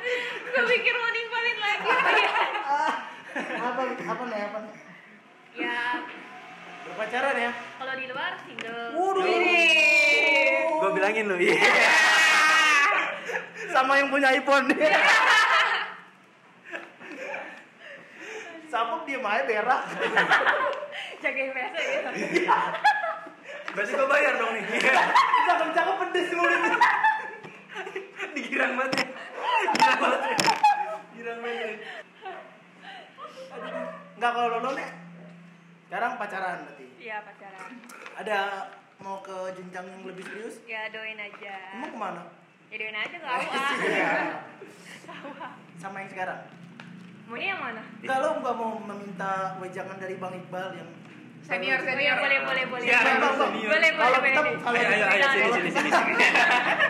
Gue 0.59 0.65
pikir 0.75 0.95
mau 0.99 1.11
nimpalin 1.15 1.57
lagi. 1.63 1.91
Apa 3.31 3.81
apa 3.87 4.23
nih 4.27 4.41
apa 4.43 4.59
nih? 4.59 4.75
Ya, 5.51 6.03
Berpacaran 6.81 7.37
ya? 7.37 7.53
kalau 7.79 7.95
di 7.95 8.07
luar 8.11 8.33
single. 8.43 8.91
Waduh. 8.99 9.23
Gua 10.81 10.91
bilangin 10.91 11.25
lu. 11.31 11.37
Iya. 11.39 11.55
Sama 13.75 14.03
yang 14.03 14.11
punya 14.11 14.35
iPhone. 14.35 14.67
Sapuk 18.71 19.03
diem 19.03 19.23
aja 19.23 19.43
berak. 19.47 19.83
Jagain 21.23 21.51
biasa 21.51 21.79
gitu. 21.79 22.11
Berarti 23.71 23.93
gua 23.95 24.07
bayar 24.09 24.35
dong 24.39 24.51
nih. 24.55 24.63
Cakep-cakep 25.47 25.95
pedes 26.07 26.29
mulutnya. 26.35 26.75
Digirang 28.35 28.73
banget 28.75 28.93
ya. 28.99 29.07
Girang 29.71 29.99
banget 29.99 30.21
ya. 30.23 30.37
Girang 31.15 31.39
banget. 31.43 31.63
ya. 31.63 31.71
Enggak 34.15 34.33
kalau 34.33 34.59
lo 34.59 34.71
nih. 34.73 34.89
Sekarang 35.87 36.13
pacaran 36.17 36.57
berarti. 36.63 36.87
Iya 36.97 37.17
pacaran. 37.21 37.71
Ada 38.17 38.39
mau 38.99 39.19
ke 39.21 39.37
jenjang 39.55 39.87
yang 39.87 40.03
lebih 40.05 40.25
serius? 40.25 40.57
Ya 40.65 40.87
doain 40.89 41.17
aja. 41.17 41.57
Emang 41.75 41.91
ke 41.91 41.99
mana? 41.99 42.23
Ya 42.69 42.77
doain 42.77 42.97
aja 42.97 43.17
ke 43.17 43.27
AUA. 43.27 43.65
Iya. 43.91 44.13
Sama 45.77 45.97
yang 45.99 46.11
sekarang. 46.11 46.41
Maunya 47.27 47.47
yang 47.49 47.63
mana? 47.63 47.83
Enggak 47.99 48.19
lo 48.19 48.29
nggak 48.39 48.55
mau 48.55 48.71
meminta 48.85 49.33
wejangan 49.59 49.97
dari 49.97 50.15
Bang 50.17 50.35
Iqbal 50.37 50.71
yang 50.75 50.91
Senior, 51.41 51.81
senior. 51.83 51.99
iya 51.99 52.15
boleh 52.15 52.39
boleh 52.45 52.65
boleh. 52.69 52.85
Ya, 52.85 53.01
Bang, 53.01 53.17
bang, 53.17 53.33
bang. 53.33 53.51
senior. 53.51 53.71
Boleh 53.73 53.91
boleh 53.91 53.97
Kalau 53.97 54.19
boleh. 54.21 54.31
kita 54.31 54.41
deh. 54.45 54.55
kalau 54.61 54.77
Ayo, 54.77 54.87
ayo, 54.87 55.07
ayo, 55.09 55.27
sini, 55.27 55.49
sini, 55.51 55.71
sini, 55.73 55.91
sini. 55.91 56.15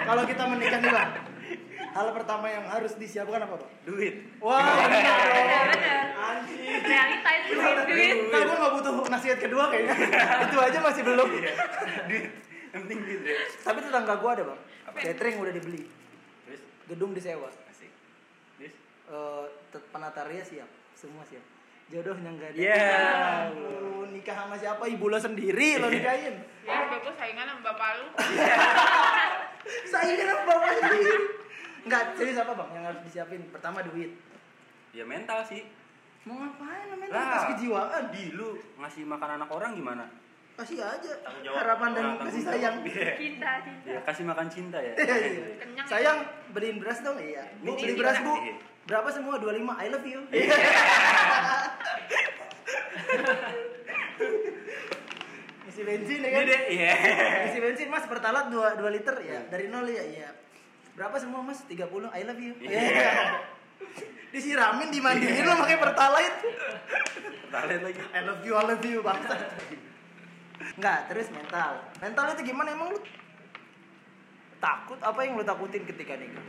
kalau 0.05 0.23
kita 0.27 0.43
menikah 0.45 0.79
nih 0.81 0.91
bang, 0.91 1.11
hal 1.89 2.07
pertama 2.13 2.47
yang 2.47 2.65
harus 2.67 2.93
disiapkan 2.95 3.41
apa 3.41 3.55
bang? 3.57 3.73
Duit. 3.87 4.15
Wah, 4.37 4.61
benar 4.85 5.27
Benar, 5.31 6.05
Anjing. 6.33 6.61
Realita 6.81 7.31
itu 7.35 7.51
duit 7.53 7.77
duit. 7.85 8.17
Nah, 8.29 8.41
gue 8.41 8.57
gak 8.57 8.73
butuh 8.75 8.93
nasihat 9.09 9.39
kedua 9.39 9.65
kayaknya. 9.67 9.95
Itu 10.45 10.57
aja 10.57 10.79
masih 10.81 11.03
belum. 11.03 11.29
Duit. 11.29 11.57
Yang 12.71 12.81
penting 12.81 12.99
duit 13.01 13.21
deh. 13.21 13.37
Tapi 13.61 13.79
tetangga 13.81 14.15
gue 14.17 14.31
ada 14.31 14.43
bang. 14.45 14.61
Apa? 14.87 14.97
Catering 14.99 15.37
udah 15.39 15.53
dibeli. 15.53 15.83
Terus 16.45 16.61
Gedung 16.87 17.11
disewa. 17.13 17.51
asik. 17.67 17.91
Terus 18.57 18.75
Eh, 19.07 19.45
tet- 19.69 19.89
penataria 19.91 20.41
siap. 20.41 20.71
Semua 20.93 21.25
siap. 21.25 21.43
Jodohnya 21.89 22.31
nggak 22.31 22.49
ada. 22.49 22.57
Iya. 22.57 22.87
Lu 23.53 24.07
nikah 24.07 24.37
sama 24.37 24.55
siapa? 24.55 24.87
Ibu 24.87 25.07
lo 25.07 25.19
sendiri 25.19 25.77
lo 25.77 25.91
nikahin. 25.91 26.39
Ya 26.63 26.87
udah 26.87 26.99
gue 27.01 27.15
saingan 27.17 27.47
sama 27.49 27.61
bapak 27.67 27.91
lu. 27.97 28.07
Saya 29.93 30.13
kan 30.15 30.39
bapak 30.45 30.71
sendiri. 30.77 31.15
Enggak, 31.85 32.03
serius 32.15 32.39
apa 32.39 32.53
bang 32.55 32.71
yang 32.73 32.85
harus 32.87 33.03
disiapin? 33.03 33.41
Pertama 33.51 33.83
duit. 33.83 34.13
ya 34.91 35.03
mental 35.03 35.43
sih. 35.43 35.63
Mau 36.29 36.37
ngapain 36.37 36.87
namanya? 36.93 37.13
Lah. 37.17 37.33
Tes 37.33 37.45
kejiwaan. 37.57 38.03
Di 38.13 38.25
lu 38.37 38.61
ngasih 38.77 39.03
makan 39.09 39.31
anak 39.41 39.49
orang 39.49 39.73
gimana? 39.73 40.05
Kasih 40.61 40.77
aja 40.77 41.17
jawab. 41.41 41.57
harapan 41.57 41.97
dan 41.97 42.21
kasih 42.21 42.43
sayang. 42.45 42.85
Iya. 42.85 43.17
Cinta 43.17 43.65
cinta. 43.65 43.89
Ya, 43.89 44.01
kasih 44.05 44.25
makan 44.29 44.47
cinta 44.53 44.77
ya. 44.77 44.93
Iya. 44.93 45.57
Kenyang 45.57 45.87
ya? 45.89 45.89
Sayang, 45.89 46.19
beliin 46.53 46.77
beras 46.77 47.01
dong 47.01 47.17
iya. 47.17 47.49
Bu, 47.65 47.73
beli 47.81 47.97
beras 47.97 48.21
bu. 48.21 48.37
Iya. 48.37 48.61
Berapa 48.85 49.09
semua? 49.09 49.41
25. 49.41 49.57
I 49.81 49.89
love 49.89 50.05
you. 50.05 50.21
Isi 55.71 55.81
bensin 55.87 56.21
ya 56.21 56.31
kan? 56.35 56.45
iya. 56.69 56.93
Isi 57.49 57.59
bensin 57.63 57.89
mas 57.89 58.05
pertalat 58.05 58.53
2, 58.53 58.85
2 58.85 58.97
liter 59.01 59.17
ya. 59.25 59.41
Dari 59.49 59.73
nol 59.73 59.89
ya, 59.89 60.05
iya. 60.05 60.29
Berapa 60.93 61.17
semua 61.17 61.41
mas? 61.41 61.65
30. 61.65 61.89
I 62.13 62.23
love 62.29 62.37
you. 62.37 62.53
Iya. 62.61 63.49
Disiramin, 64.31 64.89
dimandiin 64.89 65.43
lo 65.43 65.59
pakai 65.59 65.79
pertalite. 65.79 66.39
Talent 67.51 67.83
lagi. 67.83 68.01
I 68.15 68.21
love 68.23 68.43
you, 68.47 68.55
I 68.55 68.63
love 68.63 68.85
you 68.87 69.01
bangsa. 69.03 69.35
Enggak, 70.79 71.11
terus 71.11 71.27
mental. 71.35 71.83
Mental 71.99 72.25
itu 72.39 72.43
gimana 72.47 72.71
emang 72.71 72.95
lu? 72.95 73.01
Takut 74.61 75.01
apa 75.03 75.19
yang 75.25 75.35
lu 75.35 75.43
takutin 75.43 75.83
ketika 75.83 76.15
nikah? 76.15 76.47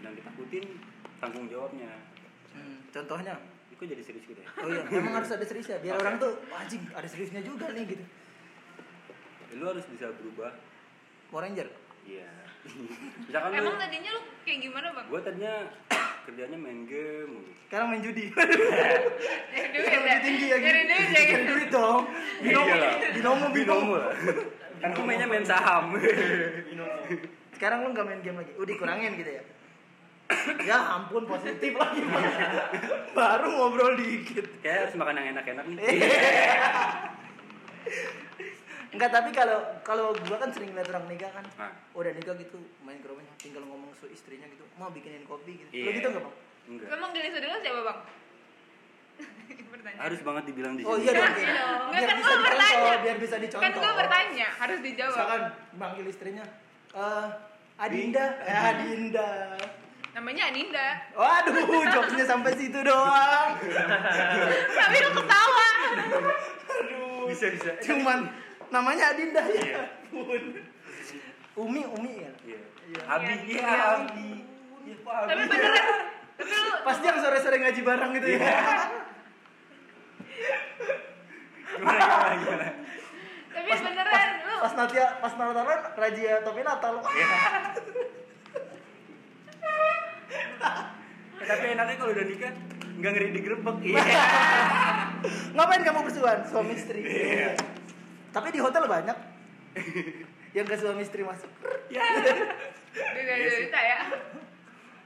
Yang 0.00 0.22
ditakutin 0.22 0.64
tanggung 1.20 1.46
jawabnya. 1.50 1.92
Hmm, 2.54 2.78
contohnya? 2.88 3.34
Kok 3.74 3.90
jadi 3.90 4.06
serius 4.06 4.22
gitu 4.30 4.38
ya 4.38 4.46
Oh 4.62 4.70
iya, 4.70 4.86
emang 4.86 5.18
harus 5.18 5.34
ada 5.34 5.42
seriusnya 5.42 5.82
biar 5.82 5.98
orang 5.98 6.14
tuh 6.22 6.30
"Wah, 6.46 6.62
anjing 6.62 6.78
ada 6.94 7.10
seriusnya 7.10 7.42
juga 7.42 7.74
nih 7.74 7.90
gitu. 7.90 8.06
Ya, 9.50 9.54
lu 9.58 9.66
harus 9.66 9.82
bisa 9.90 10.14
berubah 10.14 10.54
Power 11.26 11.42
Ranger. 11.42 11.66
iya 12.06 12.30
misalkan 13.28 13.48
lu 13.50 13.58
Emang 13.60 13.76
tadinya 13.76 14.10
lu 14.12 14.20
kayak 14.42 14.58
gimana 14.60 14.86
bang? 14.92 15.06
gue 15.08 15.20
tadinya 15.20 15.54
kerjanya 16.24 16.56
main 16.56 16.80
game. 16.88 17.34
Sekarang 17.68 17.86
main 17.92 18.00
judi. 18.00 18.32
Nyari 19.52 19.68
duit 19.70 19.84
Lebih 19.84 20.08
ya? 20.08 20.18
tinggi 20.24 20.46
ya 20.48 20.56
Nyari 20.56 20.82
duit 20.88 21.08
ya? 21.12 21.38
Duit 21.44 21.68
dong. 21.68 22.02
Binomo, 22.40 22.64
Iya 22.72 23.08
binomo, 23.12 23.46
binomo. 23.52 23.94
binomo 23.96 23.98
kan 24.74 24.92
gue 24.92 25.04
mainnya 25.06 25.24
main 25.24 25.44
saham 25.44 25.96
Sekarang 27.56 27.86
lu 27.86 27.94
nggak 27.94 28.04
main 28.04 28.20
game 28.20 28.36
lagi, 28.36 28.52
udah 28.58 28.68
dikurangin 28.68 29.12
gitu 29.16 29.30
ya. 29.32 29.42
ya 30.68 30.76
ampun 30.96 31.24
positif 31.24 31.72
lagi 31.76 32.00
baru 33.12 33.48
ngobrol 33.48 33.92
dikit 33.94 34.48
kayak 34.60 34.88
harus 34.88 34.94
makan 34.96 35.20
yang 35.20 35.36
enak-enak 35.36 35.64
nih 35.68 36.00
Enggak, 38.94 39.10
tapi 39.10 39.30
kalau 39.30 39.58
kalau 39.82 40.06
gua 40.16 40.38
kan 40.38 40.50
sering 40.50 40.70
lihat 40.70 40.86
orang 40.88 41.04
nikah 41.06 41.30
kan. 41.30 41.42
Nah. 41.56 41.72
Udah 41.92 42.10
nikah 42.10 42.34
gitu, 42.36 42.56
main 42.80 42.98
ke 42.98 43.06
rumahnya, 43.06 43.34
tinggal 43.36 43.62
ngomong 43.62 43.90
sama 43.92 44.08
istrinya 44.08 44.46
gitu, 44.46 44.62
mau 44.74 44.88
bikinin 44.88 45.26
kopi 45.26 45.58
gitu. 45.58 45.70
Lu 45.70 45.78
Iya. 45.84 45.98
gitu 45.98 46.08
enggak, 46.08 46.22
Bang? 46.22 46.34
enggak 46.64 46.88
Emang 46.90 47.10
jenis 47.10 47.32
dulu 47.34 47.56
siapa 47.58 47.80
bang? 47.82 47.98
Harus 49.94 50.20
banget 50.22 50.44
dibilang 50.48 50.74
di 50.74 50.82
Oh 50.82 50.96
sini 50.96 51.06
iya 51.06 51.12
dong. 51.12 51.34
Iya 51.34 51.52
dong. 51.54 51.82
Biar 51.90 52.02
Kan 52.02 52.16
bisa 52.16 52.24
gua 52.24 52.38
dicontoh, 52.38 52.44
bertanya. 52.48 52.94
biar 52.98 53.16
bisa 53.18 53.36
dicontoh. 53.36 53.62
Kan 53.62 53.72
gue 53.74 53.92
bertanya, 53.94 54.46
harus 54.54 54.78
dijawab. 54.80 55.12
Misalkan 55.12 55.42
manggil 55.74 56.04
istrinya, 56.06 56.44
eh 56.92 57.26
Adinda, 57.76 58.24
eh 58.40 58.58
Adinda. 58.64 59.30
Namanya 60.14 60.42
Aninda. 60.46 60.86
Waduh, 61.12 61.54
jokesnya 61.94 62.22
sampai 62.24 62.54
situ 62.54 62.78
doang. 62.80 63.50
Tapi 64.78 64.96
lu 64.96 65.10
ketawa. 65.12 65.68
Aduh. 66.64 67.26
bisa 67.26 67.46
bisa 67.50 67.70
Cuman 67.80 68.18
namanya 68.72 69.04
Adinda 69.12 69.42
ya. 69.44 69.52
Iya. 69.52 69.82
ampun. 70.14 70.42
Umi, 71.64 71.82
Umi 71.86 72.12
ya. 72.18 72.30
iya 72.44 72.60
Iya. 72.84 73.00
Abi 73.08 73.24
Iya, 73.24 73.34
iya 73.46 73.62
iya. 73.62 73.84
Abi 73.96 74.28
iya 74.84 74.96
Tapi 75.04 75.42
beneran. 75.48 75.86
Pasti 76.84 77.04
yang 77.06 77.18
sore-sore 77.22 77.56
ngaji 77.62 77.80
bareng 77.82 78.10
gitu 78.18 78.28
ya. 78.34 78.38
gimana 81.74 81.98
gimana 82.06 82.34
gimana 82.38 82.66
tapi 83.54 83.70
beneran 83.70 84.28
lu 84.46 84.54
Pas 84.64 84.74
Natia, 84.74 85.06
pas 85.22 85.34
Natalan, 85.36 85.80
Raja 85.94 86.32
Topi 86.42 86.62
Natal. 86.64 86.94
Eh, 91.34 91.46
tapi 91.46 91.64
enaknya 91.76 91.94
kalau 92.00 92.12
udah 92.16 92.24
nikah 92.24 92.52
nggak 92.94 93.10
ngeri 93.10 93.28
digerebek 93.36 93.76
iya 93.84 94.00
Ngapain 95.56 95.82
kamu 95.84 96.00
bersuan? 96.04 96.38
Suami 96.48 96.72
istri. 96.76 97.00
Tapi 98.34 98.50
di 98.50 98.58
hotel 98.58 98.90
banyak 98.90 99.14
yang 100.58 100.66
ke 100.66 100.74
suami 100.74 101.06
istri 101.06 101.22
masuk. 101.22 101.46
beda 102.94 103.32
cerita 103.46 103.78
ya. 103.78 103.98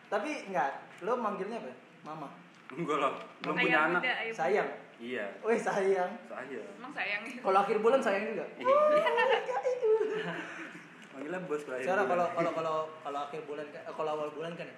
Tapi 0.09 0.49
enggak, 0.49 0.73
lo 1.05 1.12
manggilnya 1.21 1.61
apa? 1.61 1.73
Mama. 2.05 2.29
enggak 2.69 3.01
lah 3.01 3.12
belum 3.45 3.57
punya 3.57 3.79
anak 3.88 4.01
muda. 4.05 4.12
Sayang. 4.33 4.69
iya 5.01 5.25
Weh 5.41 5.57
sayang. 5.57 6.12
saya 6.29 6.61
Emang 6.77 6.93
sayang 6.93 7.21
ya. 7.25 7.41
Kalau 7.41 7.59
akhir 7.64 7.77
bulan 7.81 8.01
sayang 8.01 8.25
juga. 8.29 8.45
manggilnya 11.17 11.41
bos 11.49 11.64
kalau 11.64 11.77
akhir 11.81 11.87
Sekarang 11.88 12.07
bulan. 12.09 12.29
kalau 12.29 12.37
kalau 12.37 12.53
kalau 12.53 12.77
kalau 13.05 13.19
akhir 13.25 13.41
bulan 13.49 13.67
kan, 13.73 13.83
eh, 13.88 13.95
kalau 13.97 14.11
awal 14.21 14.29
bulan 14.37 14.53
kan 14.57 14.69
ya, 14.69 14.77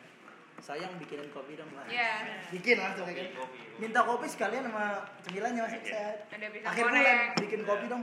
sayang 0.62 0.92
bikinin 1.02 1.30
kopi 1.34 1.58
dong 1.58 1.70
lah. 1.74 1.82
Iya. 1.90 2.10
Bikin 2.54 2.78
langsung 2.78 3.06
kayak 3.10 3.34
gitu. 3.34 3.42
Minta 3.82 4.00
kopi 4.06 4.26
sekalian 4.30 4.70
sama 4.70 5.02
cemilannya 5.26 5.62
masih. 5.66 5.80
Ada 5.82 6.46
pisang 6.54 6.70
Akhir 6.70 6.84
bulan 6.86 7.16
bikin 7.42 7.60
kopi 7.66 7.86
dong. 7.90 8.02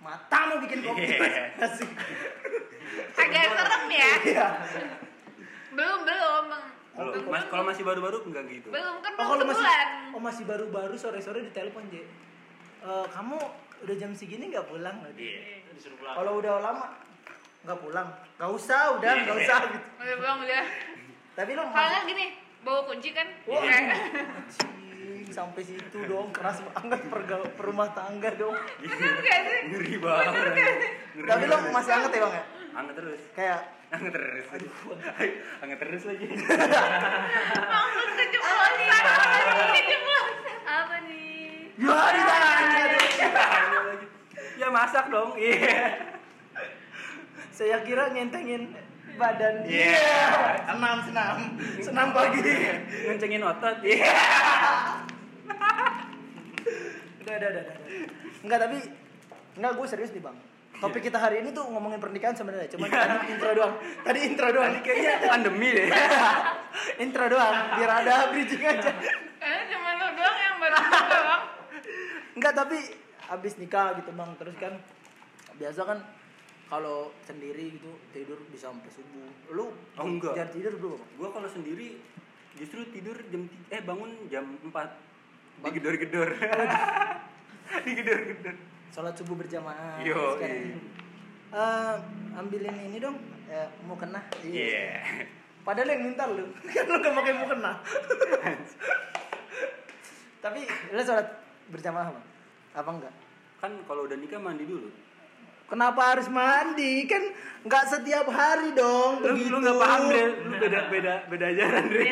Mata 0.00 0.38
mau 0.48 0.58
bikin 0.64 0.80
kopi. 0.80 1.04
Iya. 1.04 1.60
Asik. 1.60 1.90
Agak 3.20 3.44
serem 3.52 3.84
ya. 3.92 4.12
Iya. 4.24 4.46
Belum 5.76 5.98
belum. 6.08 6.44
Kalau 6.90 7.12
mas 7.32 7.44
kalau 7.48 7.64
masih 7.64 7.86
baru-baru 7.86 8.18
enggak 8.28 8.44
gitu 8.50 8.68
belum 8.68 8.98
kan 9.00 9.12
Oh 9.16 9.38
belum 9.38 9.46
kalau 9.46 9.46
masih 9.46 9.64
oh 10.10 10.20
masih 10.20 10.44
baru-baru 10.44 10.94
sore-sore 10.98 11.40
ditelepon 11.48 11.86
Je. 11.88 12.02
Eh, 12.80 13.06
kamu 13.14 13.36
udah 13.86 13.96
jam 13.96 14.12
segini 14.12 14.52
nggak 14.52 14.68
pulang? 14.68 15.00
iya 15.16 15.64
Disuruh 15.72 15.96
pulang. 15.96 16.14
Kalau 16.18 16.32
udah 16.42 16.54
lama 16.60 16.86
nggak 17.60 17.78
pulang, 17.80 18.08
nggak 18.40 18.50
usah, 18.56 18.96
udah 18.96 19.12
nggak 19.20 19.36
usah 19.36 19.58
gitu. 19.68 19.80
Udah 20.00 20.16
belum 20.16 20.36
udah. 20.48 20.64
Tapi 21.36 21.50
lo 21.56 21.62
Kalau 21.68 22.00
gini, 22.08 22.26
bawa 22.64 22.80
kunci 22.88 23.10
kan? 23.12 23.28
Wah. 23.48 23.64
Sampai 25.30 25.62
situ 25.62 25.98
dong 26.04 26.28
keras 26.30 26.58
banget 26.64 27.00
perga- 27.06 27.50
perumah 27.52 27.88
tangga 27.90 28.30
dong. 28.34 28.54
Bener 28.76 28.90
gak 29.16 29.38
sih? 29.40 29.58
ngeri 29.68 29.94
banget 29.96 30.34
ngeri 31.14 31.24
Tapi 31.24 31.44
lo 31.46 31.56
masih 31.70 31.92
anget 31.92 32.10
ya 32.10 32.20
bang 32.20 32.32
ya? 32.32 32.44
anget 32.72 32.94
terus 32.96 33.22
Kayak 33.32 33.60
anget 33.90 34.12
terus 34.12 34.46
anget 35.62 35.78
terus 35.78 36.02
lagi 36.04 36.26
Maksud 36.30 38.08
keceplosan. 38.12 38.94
Keceplosan. 39.70 40.56
Apa 40.62 40.96
nih? 41.02 41.74
ya 41.76 42.00
ditanya 42.12 42.78
lagi 43.82 44.06
ya 44.54 44.68
masak 44.68 45.08
dong 45.08 45.32
iya 45.34 45.96
Saya 47.50 47.80
kira 47.80 48.08
ngentengin 48.08 48.72
badan. 49.12 49.64
Iya. 49.64 50.00
Senam 50.64 50.98
senam 51.02 51.36
senam 51.78 52.08
pagi. 52.10 52.40
ngencengin 53.02 53.42
otot 53.42 53.76
iya 53.82 54.12
Udah, 57.20 57.34
udah, 57.36 57.48
udah, 57.48 57.62
udah. 57.62 57.76
Enggak, 58.40 58.58
tapi 58.60 58.78
enggak 59.56 59.72
gue 59.76 59.86
serius 59.86 60.10
nih, 60.12 60.22
Bang. 60.22 60.36
Topik 60.80 61.04
kita 61.04 61.20
hari 61.20 61.44
ini 61.44 61.52
tuh 61.52 61.68
ngomongin 61.68 62.00
pernikahan 62.00 62.32
sebenarnya, 62.32 62.72
cuman 62.72 62.88
tadi 62.88 63.28
intro 63.28 63.50
doang. 63.52 63.74
Tadi 64.00 64.18
intro 64.24 64.48
doang. 64.48 64.72
Tadi 64.72 64.80
kayaknya 64.80 65.14
pandemi 65.28 65.68
deh 65.76 65.86
intro 67.04 67.24
doang, 67.28 67.56
biar 67.76 67.90
ada 68.00 68.32
bridging 68.32 68.64
aja. 68.64 68.88
Eh, 69.40 69.60
cuma 69.68 69.90
lo 70.00 70.06
doang 70.16 70.38
yang 70.40 70.56
baru 70.56 70.76
bang. 70.80 71.42
Enggak, 72.32 72.52
tapi 72.56 72.78
abis 73.28 73.52
nikah 73.60 73.92
gitu, 74.00 74.08
Bang. 74.16 74.32
Terus 74.40 74.56
kan 74.56 74.72
biasa 75.60 75.80
kan 75.84 75.98
kalau 76.66 77.12
sendiri 77.28 77.76
gitu 77.76 77.92
tidur 78.16 78.40
bisa 78.48 78.72
sampai 78.72 78.88
subuh. 78.88 79.28
Lu 79.52 79.68
Oh, 80.00 80.06
enggak. 80.08 80.32
Jangan 80.32 80.50
tidur 80.56 80.74
dulu, 80.80 80.96
Bang. 80.96 81.10
gua 81.20 81.28
kalau 81.36 81.48
sendiri 81.52 82.00
justru 82.56 82.88
tidur 82.88 83.20
jam 83.28 83.44
eh 83.68 83.84
bangun 83.84 84.10
jam 84.32 84.48
4 84.64 84.72
digedor-gedor 85.64 86.28
digedor-gedor 87.86 88.56
Sholat 88.90 89.14
subuh 89.14 89.38
berjamaah. 89.38 90.02
Yo, 90.02 90.34
sekarang. 90.34 90.50
iya. 90.50 90.78
Eh, 91.54 91.94
ambilin 92.34 92.74
ini 92.90 92.98
dong, 92.98 93.22
eh, 93.46 93.70
mau 93.86 93.94
kena. 93.94 94.18
iya 94.42 94.98
Padahal 95.62 95.94
yang 95.94 96.10
minta 96.10 96.26
lu, 96.26 96.50
kan 96.74 96.90
lu 96.90 96.98
gak 96.98 97.14
pakai 97.14 97.34
mukena. 97.38 97.72
Tapi 100.42 100.60
lu 100.90 101.00
sholat 101.06 101.26
berjamaah 101.70 102.10
bang? 102.10 102.26
Apa 102.74 102.90
enggak? 102.90 103.14
kan 103.60 103.76
kalau 103.84 104.08
udah 104.08 104.16
nikah 104.16 104.40
mandi 104.40 104.64
dulu 104.64 104.88
Kenapa 105.68 106.16
harus 106.16 106.26
mandi? 106.26 107.06
Kan 107.06 107.30
nggak 107.62 107.84
setiap 107.86 108.26
hari 108.26 108.74
dong. 108.74 109.22
lu 109.22 109.36
begitu. 109.38 109.54
lu 109.54 109.56
nggak 109.62 109.78
paham 109.78 110.02
deh 110.10 110.26
lu 110.26 110.54
beda 110.58 110.80
beda 110.90 111.12
beda 111.30 111.44
ajaran 111.46 111.84
deh. 111.86 112.04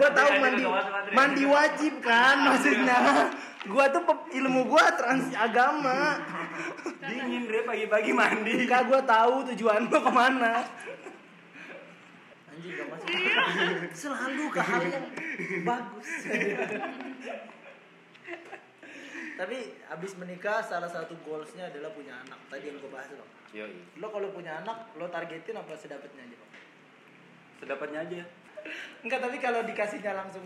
Gua 0.00 0.08
tahu 0.16 0.30
mandi 0.40 0.64
mandi 1.12 1.42
wajib 1.44 1.93
kan 2.04 2.36
maksudnya. 2.44 2.98
Gua 3.64 3.88
tuh 3.88 4.04
ilmu 4.36 4.68
gua 4.68 4.92
trans 4.92 5.32
agama. 5.32 6.20
dingin 7.00 7.48
deh 7.48 7.64
pagi-pagi 7.64 8.12
mandi 8.12 8.68
Enggak 8.68 8.86
gua 8.88 9.00
tahu 9.00 9.48
tujuan 9.52 9.88
gua 9.88 10.00
ke 10.04 10.12
mana. 10.12 10.54
Anjing 12.52 12.72
gak 12.76 12.88
masuk. 12.92 13.08
Selalu 13.96 14.44
ke 14.52 14.60
hal 14.60 14.82
yang 14.84 15.06
bagus. 15.64 16.10
Tapi 19.34 19.58
abis 19.90 20.12
menikah 20.14 20.62
salah 20.62 20.86
satu 20.86 21.18
goalsnya 21.26 21.66
adalah 21.66 21.90
punya 21.90 22.14
anak. 22.22 22.38
Tadi 22.46 22.70
yang 22.70 22.78
gue 22.78 22.86
bahas 22.86 23.10
loh. 23.18 23.26
Yoi. 23.50 23.98
Lo 23.98 24.06
kalau 24.14 24.30
punya 24.30 24.62
anak, 24.62 24.94
lo 24.94 25.10
targetin 25.10 25.58
apa 25.58 25.74
sedapatnya 25.74 26.22
aja 26.22 26.36
Bang? 26.38 26.52
sedapatnya 27.64 27.98
aja 28.04 28.22
Enggak, 29.04 29.20
tapi 29.20 29.36
kalau 29.44 29.60
dikasihnya 29.68 30.16
langsung 30.16 30.44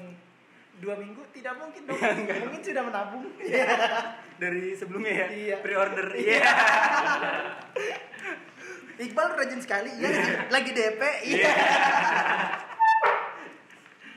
dua 0.79 0.95
minggu 0.95 1.23
tidak 1.35 1.55
mungkin 1.59 1.83
dong. 1.87 1.99
Iya, 2.29 2.39
mungkin 2.47 2.63
sudah 2.63 2.83
menabung. 2.87 3.25
dari 4.39 4.65
sebelumnya 4.79 5.13
ya? 5.13 5.27
Iya. 5.29 5.57
pre-order. 5.63 6.07
Iya. 6.15 6.41
Iqbal 8.99 9.39
rajin 9.39 9.63
sekali, 9.63 9.91
iya. 9.95 10.11
Lagi, 10.11 10.33
lagi 10.51 10.71
DP, 10.75 11.03
iya. 11.31 11.53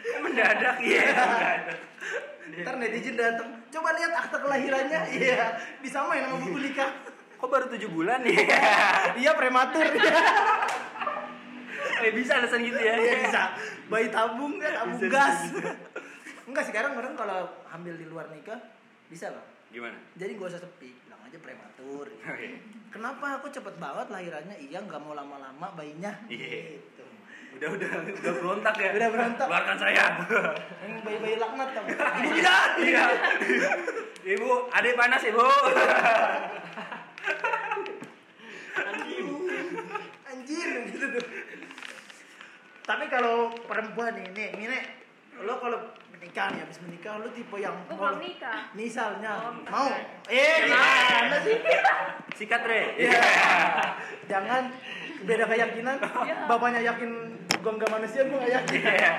Kok 0.01 0.21
mendadak. 0.25 0.75
Iya 0.81 1.01
mendadak. 1.05 1.77
Ntar 2.51 2.75
netizen 2.81 3.15
datang, 3.15 3.49
coba 3.69 3.89
lihat 3.95 4.11
akta 4.11 4.37
kelahirannya, 4.41 5.01
iya. 5.13 5.53
Disamain 5.85 6.25
sama 6.25 6.37
buku 6.41 6.59
nikah. 6.61 6.91
kok 7.41 7.49
baru 7.49 7.73
tujuh 7.73 7.89
bulan 7.89 8.21
nih 8.21 8.37
Iya. 9.17 9.33
Prematur. 9.33 9.81
eh 12.01 12.13
bisa 12.13 12.37
alasan 12.37 12.61
gitu 12.65 12.77
ya? 12.77 12.93
Iya 12.97 13.13
bisa. 13.25 13.41
Bayi 13.89 14.09
tabung 14.09 14.57
ya, 14.57 14.81
tabung 14.81 14.97
Bisa, 14.97 15.09
gas. 15.09 15.49
bisa, 15.49 15.73
Enggak 16.51 16.67
sekarang 16.67 16.99
orang 16.99 17.15
kalau 17.15 17.47
hamil 17.71 17.95
di 17.95 18.03
luar 18.11 18.27
nikah 18.27 18.59
bisa 19.07 19.31
bang. 19.31 19.47
Gimana? 19.71 19.95
Jadi 20.19 20.35
gak 20.35 20.51
usah 20.51 20.59
sepi, 20.59 20.91
bilang 21.07 21.23
aja 21.23 21.37
prematur. 21.39 22.11
Oke. 22.27 22.47
Kenapa 22.91 23.39
aku 23.39 23.47
cepet 23.47 23.79
banget 23.79 24.11
lahirannya? 24.11 24.59
Iya 24.59 24.83
nggak 24.83 24.99
mau 24.99 25.15
lama-lama 25.15 25.71
bayinya. 25.79 26.11
Iya. 26.27 26.75
Gitu. 26.75 27.03
Udah 27.55 27.69
udah 27.71 27.91
udah 28.03 28.33
berontak 28.35 28.75
ya. 28.83 28.91
Udah 28.99 29.09
berontak. 29.15 29.47
Keluarkan 29.47 29.77
saya. 29.79 30.03
Yang 30.83 30.93
bayi-bayi 31.07 31.35
laknat 31.39 31.69
nggak? 31.71 31.87
Ibu 32.19 32.29
bidan. 32.35 32.69
Iya. 32.83 33.05
Ibu, 34.21 34.51
adek 34.75 34.93
panas 34.99 35.23
ibu. 35.23 35.47
Anjir 40.27 40.69
gitu 40.91 41.05
tuh. 41.15 41.25
Tapi 42.83 43.05
kalau 43.07 43.55
perempuan 43.71 44.19
ini 44.19 44.51
nih, 44.67 44.83
lo 45.47 45.55
kalau 45.63 45.79
menikah 46.21 46.53
nih, 46.53 46.61
habis 46.61 46.77
menikah 46.85 47.17
lo 47.17 47.33
tipe 47.33 47.57
yang 47.57 47.73
Gue 47.89 47.97
belum 47.97 48.21
nikah. 48.21 48.69
Misalnya 48.77 49.31
Oh, 49.41 49.57
mau, 49.73 49.89
eh 50.29 50.55
gimana 50.69 51.37
sih? 51.41 51.57
Sikat 52.37 52.61
re. 52.61 52.93
Iya. 52.93 53.21
Jangan 54.29 54.69
beda 55.25 55.49
keyakinan. 55.49 55.97
Iya. 55.97 56.45
Bapaknya 56.45 56.81
yakin 56.93 57.09
gua 57.65 57.73
nggak 57.73 57.89
manusia, 57.89 58.21
gua 58.29 58.37
nggak 58.37 58.53
yakin. 58.53 58.79
Iya. 58.85 59.13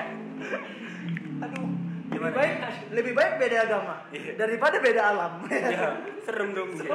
Aduh. 1.43 1.67
Lebih 2.13 2.19
Gimana? 2.23 2.37
baik, 2.39 2.55
lebih 2.95 3.13
baik 3.19 3.33
beda 3.43 3.57
agama 3.67 3.95
Iya. 4.15 4.33
daripada 4.39 4.77
beda 4.79 5.03
alam. 5.03 5.33
Iya. 5.51 5.89
Serem 6.23 6.55
dong. 6.55 6.71
Iya. 6.79 6.95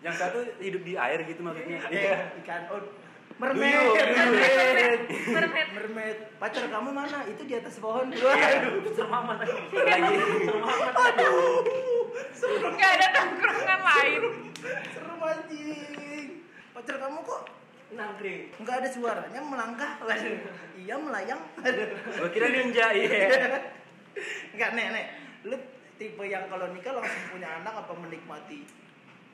Yang 0.00 0.16
satu 0.16 0.38
hidup 0.64 0.80
di 0.80 0.96
air 0.96 1.20
gitu 1.28 1.44
maksudnya. 1.44 1.76
Iya, 1.92 2.32
ikan 2.40 2.72
oh, 2.72 2.88
mermaid, 3.36 3.68
Duyung. 3.68 3.94
mermaid, 3.94 5.00
Mermaid. 5.28 5.68
mermaid. 5.70 6.18
Pacar 6.36 6.64
kamu 6.66 6.88
mana? 6.90 7.18
Itu 7.26 7.42
di 7.42 7.54
atas 7.54 7.76
pohon. 7.76 8.08
Iya. 8.08 8.24
Waduh, 8.24 8.74
Serem 8.90 9.12
amat. 9.14 9.38
Lagi. 9.42 10.14
aduh, 10.96 11.62
serem, 12.32 12.72
Nggak 12.72 12.90
ada 12.92 13.06
tongkrongan 13.12 13.80
lain. 13.82 14.22
serem 14.88 15.20
anjing. 15.20 16.28
Pacar 16.72 16.96
kamu 16.98 17.18
kok 17.22 17.42
Nangkring. 17.88 18.42
nggak 18.56 18.76
ada 18.76 18.88
suaranya 18.90 19.40
melangkah? 19.40 19.92
Waduh, 20.00 20.36
iya 20.76 20.94
melayang. 20.96 21.40
Aduh. 21.58 21.88
Gua 22.16 22.28
kira 22.28 22.48
ninja 22.48 22.86
iya. 22.90 23.28
Enggak, 24.50 24.70
nek, 24.72 24.86
nek. 24.90 25.06
Lu 25.44 25.56
tipe 25.94 26.24
yang 26.24 26.44
kalau 26.46 26.68
nikah 26.68 26.92
langsung 26.92 27.24
punya 27.30 27.48
anak 27.54 27.74
apa 27.76 27.92
menikmati? 27.92 28.64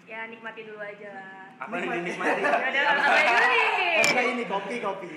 Ya 0.07 0.27
nikmati 0.29 0.61
dulu 0.67 0.81
aja 0.83 1.09
lah. 1.15 1.43
Apa 1.63 1.75
yang 1.79 2.03
dinikmati? 2.03 2.41
Ya 2.43 2.51
udah 2.59 2.83
apa? 2.91 3.05
Oh, 3.93 4.03
enggak 4.03 4.27
ini 4.35 4.45
kopi, 4.51 4.77
kopi. 4.83 5.11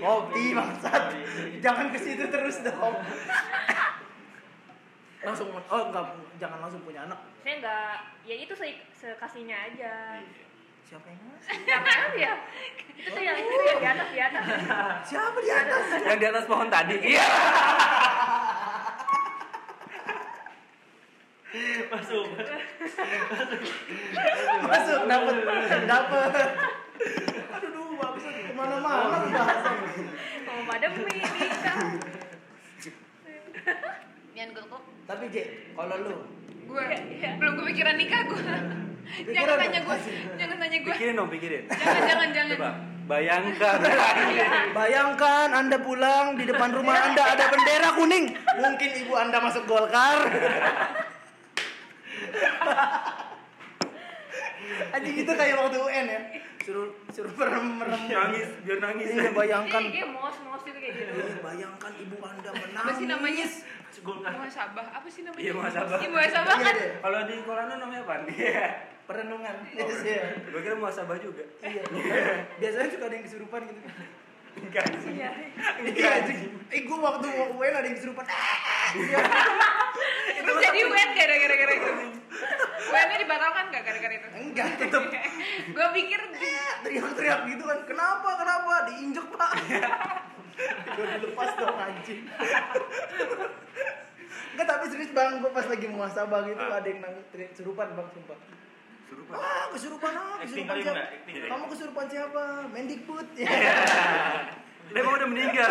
Kopi, 0.00 0.44
bangsat. 0.56 1.04
Jangan 1.60 1.86
ke 1.92 1.98
situ 2.00 2.24
terus 2.32 2.64
dong. 2.64 2.94
langsung 5.18 5.50
oh 5.50 5.82
enggak 5.90 6.14
jangan 6.40 6.58
langsung 6.62 6.80
punya 6.86 7.04
anak. 7.04 7.18
Saya 7.42 7.54
nggak, 7.60 7.94
ya 8.24 8.34
itu 8.38 8.54
se 8.56 8.66
sekasihnya 8.96 9.56
aja. 9.72 10.22
Siapa 10.88 11.04
yang 11.04 11.20
ngasih? 11.20 11.52
Siapa 11.68 12.16
ya? 12.24 12.32
Itu 12.96 13.08
tuh 13.12 13.20
yang 13.20 13.36
itu 13.36 13.52
yang 13.60 13.80
di 13.82 13.88
atas 13.92 14.08
di 14.08 14.20
atas. 14.24 14.44
Siapa 15.04 15.36
di 15.36 15.50
atas? 15.52 15.84
Yang 16.00 16.18
di 16.18 16.26
atas 16.32 16.44
pohon 16.48 16.68
tadi. 16.72 16.96
Iya. 16.96 17.26
Masuk. 21.88 22.26
Masuk 24.68 25.00
dapat 25.08 25.34
dapat. 25.88 26.30
Aduh, 27.56 27.68
duh, 27.72 27.86
bangsat 27.96 28.34
ke 28.44 28.52
mana-mana 28.52 29.16
pembahasan. 29.24 29.76
Mau 30.44 30.60
pada 30.68 30.86
mie 30.92 31.08
nikah. 31.08 31.76
Nian 34.36 34.48
gue 34.52 34.64
kok. 34.68 34.82
Tapi 35.08 35.24
J, 35.32 35.36
kalau 35.72 35.96
lu 36.04 36.16
Gue 36.68 36.84
Iya. 36.84 37.40
belum 37.40 37.54
kepikiran 37.64 37.96
nikah 37.96 38.20
gue. 38.28 38.44
Pikiran 39.08 39.32
Jangan 39.32 39.48
dong, 39.48 39.60
tanya 39.64 39.80
gue. 39.80 39.96
Jangan 40.36 40.56
tanya 40.60 40.78
gue. 40.84 40.92
Pikirin 40.92 41.14
dong, 41.16 41.30
pikirin. 41.32 41.62
Jangan 41.72 42.02
jangan 42.04 42.28
jangan. 42.36 42.56
Coba 42.60 42.70
bayangkan. 43.08 43.78
Bayangkan 44.76 45.48
Anda 45.56 45.80
pulang 45.80 46.36
di 46.36 46.44
depan 46.44 46.76
rumah 46.76 47.08
Anda 47.08 47.24
ada 47.24 47.44
bendera 47.48 47.96
kuning. 47.96 48.36
Mungkin 48.36 48.90
ibu 49.00 49.16
Anda 49.16 49.40
masuk 49.40 49.64
Golkar. 49.64 50.28
Anjing 54.94 55.16
itu 55.24 55.32
kayak 55.32 55.54
waktu 55.56 55.78
UN 55.80 56.06
ya. 56.08 56.20
Suruh 56.60 56.92
suruh 57.08 57.32
merem 57.32 57.80
merem. 57.80 58.00
nangis, 58.04 58.48
biar 58.60 58.78
nangis. 58.84 59.08
Iya, 59.08 59.32
bayangkan. 59.32 59.80
Iya, 59.88 60.04
kayak 60.04 60.08
mos 60.12 60.36
mos 60.44 60.60
juga 60.60 60.78
kayak 60.84 60.94
gitu. 61.00 61.12
Iya, 61.16 61.40
bayangkan 61.40 61.92
ibu 61.96 62.16
Anda 62.20 62.50
menangis. 62.52 62.84
Apa 62.84 62.92
sih 62.92 63.06
namanya? 63.08 63.46
Golkar. 63.98 64.30
Muhasabah. 64.36 64.86
Apa 64.94 65.08
sih 65.08 65.22
namanya? 65.24 65.42
Iya, 65.42 65.52
muhasabah. 65.56 65.98
Iya, 65.98 66.08
muhasabah 66.12 66.54
Iya 66.54 66.64
kan. 66.68 66.74
deh, 66.76 66.88
Kalau 67.00 67.20
di 67.24 67.34
Kolano 67.42 67.74
namanya 67.80 68.02
apa? 68.04 68.14
Iya. 68.28 68.64
perenungan. 69.08 69.56
Yes, 69.72 70.04
iya. 70.04 70.36
Gue 70.52 70.60
kira 70.60 70.76
muasabah 70.76 71.16
juga. 71.16 71.40
Iya. 71.64 71.80
Biasanya 72.60 72.88
suka 72.92 73.04
ada 73.08 73.14
yang 73.16 73.24
kesurupan 73.24 73.60
gitu. 73.64 73.80
Enggak. 74.60 74.84
Iya. 75.08 75.30
Iya, 75.80 76.08
anjing. 76.20 76.40
Eh, 76.68 76.80
gua 76.84 76.98
waktu 77.08 77.26
UN 77.56 77.72
ada 77.72 77.86
yang 77.88 77.96
kesurupan. 77.96 78.24
Iya. 78.28 79.18
Terus 80.44 80.56
jadi 80.60 80.80
wet 80.84 81.10
gara-gara 81.16 81.54
gara 81.56 81.72
itu. 81.72 81.92
UN-nya 82.88 83.16
dibatalkan 83.20 83.64
gak 83.68 83.82
gara-gara 83.84 84.14
itu? 84.16 84.28
Enggak, 84.32 84.68
tetep 84.80 85.02
gue 85.76 85.86
pikir 85.94 86.20
teriak-teriak 86.82 87.40
gitu 87.52 87.64
kan 87.66 87.78
kenapa 87.84 88.28
kenapa 88.38 88.72
diinjek 88.88 89.26
pak 89.34 89.52
gue 90.96 91.04
dilepas 91.18 91.50
dong 91.54 91.76
anjing 91.76 92.20
Enggak 94.48 94.66
tapi 94.66 94.84
serius 94.90 95.14
bang, 95.14 95.38
gue 95.38 95.50
pas 95.54 95.66
lagi 95.70 95.86
muasabah 95.86 96.40
gitu 96.50 96.58
Ah. 96.58 96.82
ada 96.82 96.88
yang 96.90 97.00
nangis 97.02 97.26
teriak 97.30 97.50
kesurupan 97.54 97.94
bang 97.94 98.08
sumpah 98.10 98.38
Suruh 99.08 99.24
Ah 99.32 99.64
kesurupan 99.72 100.12
ah, 100.12 100.36
kesurupan 100.44 100.68
kali 100.68 100.82
siapa? 100.84 101.04
Kamu 101.48 101.64
kesurupan 101.72 102.06
siapa? 102.12 102.44
Mendikbud 102.68 103.28
ya. 103.40 103.48
Dia 103.48 104.67
emang 104.94 105.12
udah 105.20 105.28
meninggal. 105.28 105.68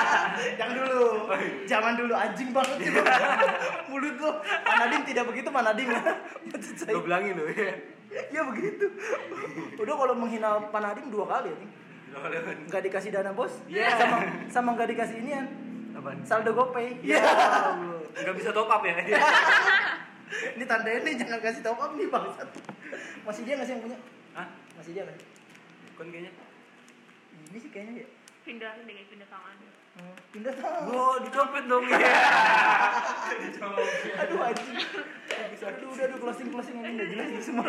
Yang 0.60 0.70
dulu, 0.76 1.00
zaman 1.64 1.92
dulu 1.96 2.12
anjing 2.16 2.50
banget 2.52 2.76
sih 2.80 2.90
lu. 2.92 3.02
Mulut 3.90 4.16
lu. 4.20 4.30
Manadim 4.66 5.02
tidak 5.08 5.24
begitu 5.28 5.48
Manadim. 5.48 5.88
Gue 6.90 7.02
bilangin 7.04 7.34
loh. 7.40 7.46
ya. 7.48 7.74
Ya 8.34 8.42
begitu. 8.42 8.90
Udah 9.78 9.94
kalau 9.94 10.14
menghina 10.18 10.60
Panadim 10.68 11.08
dua 11.08 11.24
kali 11.28 11.50
nih. 11.54 11.68
Nggak 12.66 12.82
dikasih 12.90 13.10
dana 13.14 13.30
bos. 13.32 13.54
Iya. 13.70 13.88
Sama 13.96 14.16
sama 14.50 14.68
nggak 14.74 14.88
dikasih 14.92 15.16
inian. 15.22 15.46
Apaan? 15.94 16.18
Saldo 16.26 16.52
GoPay. 16.54 17.00
Iya. 17.06 17.22
Enggak 18.18 18.34
bisa 18.36 18.50
top 18.50 18.70
up 18.70 18.82
ya. 18.82 18.94
Ini 20.30 20.64
tandanya 20.66 21.00
nih 21.02 21.14
jangan 21.18 21.38
kasih 21.42 21.62
top 21.62 21.78
up 21.78 21.92
nih 21.94 22.06
bangsat. 22.06 22.48
Masih 23.26 23.42
dia 23.46 23.54
nggak 23.58 23.66
sih 23.66 23.74
yang 23.78 23.82
punya? 23.82 23.98
Hah? 24.34 24.46
Masih 24.78 24.90
dia 24.94 25.02
nggak? 25.06 25.18
Kon 25.98 26.08
kayaknya. 26.10 26.32
Ini 27.50 27.58
sih 27.58 27.70
kayaknya 27.70 27.94
ya. 28.02 28.08
Pindah 28.40 28.72
kayak 28.82 29.06
pindah 29.12 29.28
tangan. 29.28 29.56
Hmm, 30.00 30.16
Pindah 30.32 30.54
tangan. 30.56 30.88
Gue 30.88 31.06
dicopet 31.28 31.64
dong 31.68 31.84
ya. 31.86 31.98
Aduh 34.24 34.38
anjing. 34.48 34.76
Aduh 35.60 35.88
udah 35.92 36.04
aduh 36.08 36.18
closing 36.18 36.48
closing 36.48 36.76
ini 36.80 36.88
nggak 36.96 37.08
jelas 37.12 37.26
ini 37.28 37.42
semua. 37.44 37.68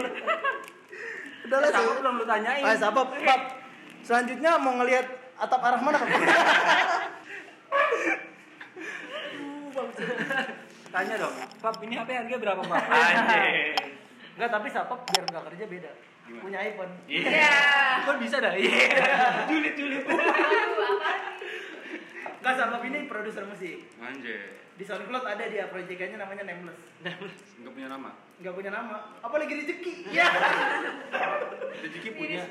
Udah 1.45 1.57
lah. 1.59 1.69
Sil. 1.76 1.99
belum 1.99 2.13
lu 2.24 2.26
tanyain. 2.26 2.63
Ah, 2.63 2.76
siapa? 2.80 3.01
Pap. 3.03 3.41
Selanjutnya 4.01 4.57
mau 4.57 4.74
ngelihat 4.80 5.05
atap 5.38 5.61
arah 5.61 5.82
mana. 5.84 5.99
Tanya 10.91 11.15
dong. 11.15 11.36
Pap, 11.63 11.80
ini 11.88 11.95
HP 11.95 12.09
harga 12.11 12.36
berapa, 12.36 12.61
Pap? 12.67 12.84
Enggak, 14.36 14.49
tapi 14.51 14.67
Sapap 14.67 15.07
biar 15.07 15.24
nggak 15.24 15.43
kerja 15.51 15.65
beda. 15.67 15.91
Gimana? 16.24 16.41
Punya 16.41 16.59
iPhone. 16.61 16.93
ya. 17.07 17.53
Kok 18.03 18.17
bisa 18.17 18.38
dah? 18.38 18.53
Iya. 18.53 18.88
Apa 19.45 19.51
nih? 19.51 19.72
Enggak, 22.41 22.53
Sapap 22.55 22.82
ini 22.82 22.99
produser 23.05 23.43
musik. 23.45 23.86
Anjir. 23.97 24.57
Di 24.74 24.84
SoundCloud 24.84 25.26
ada 25.28 25.45
dia 25.45 25.69
proyekannya 25.69 26.17
namanya 26.17 26.43
Nameless. 26.43 26.80
Enggak 27.59 27.72
punya 27.72 27.88
nama. 27.88 28.09
Enggak 28.39 28.53
punya 28.55 28.72
nama. 28.72 28.97
Apalagi 29.22 29.53
rezeki. 29.55 29.93
Ya. 30.17 30.26
Rezeki 31.78 32.09
punya. 32.11 32.41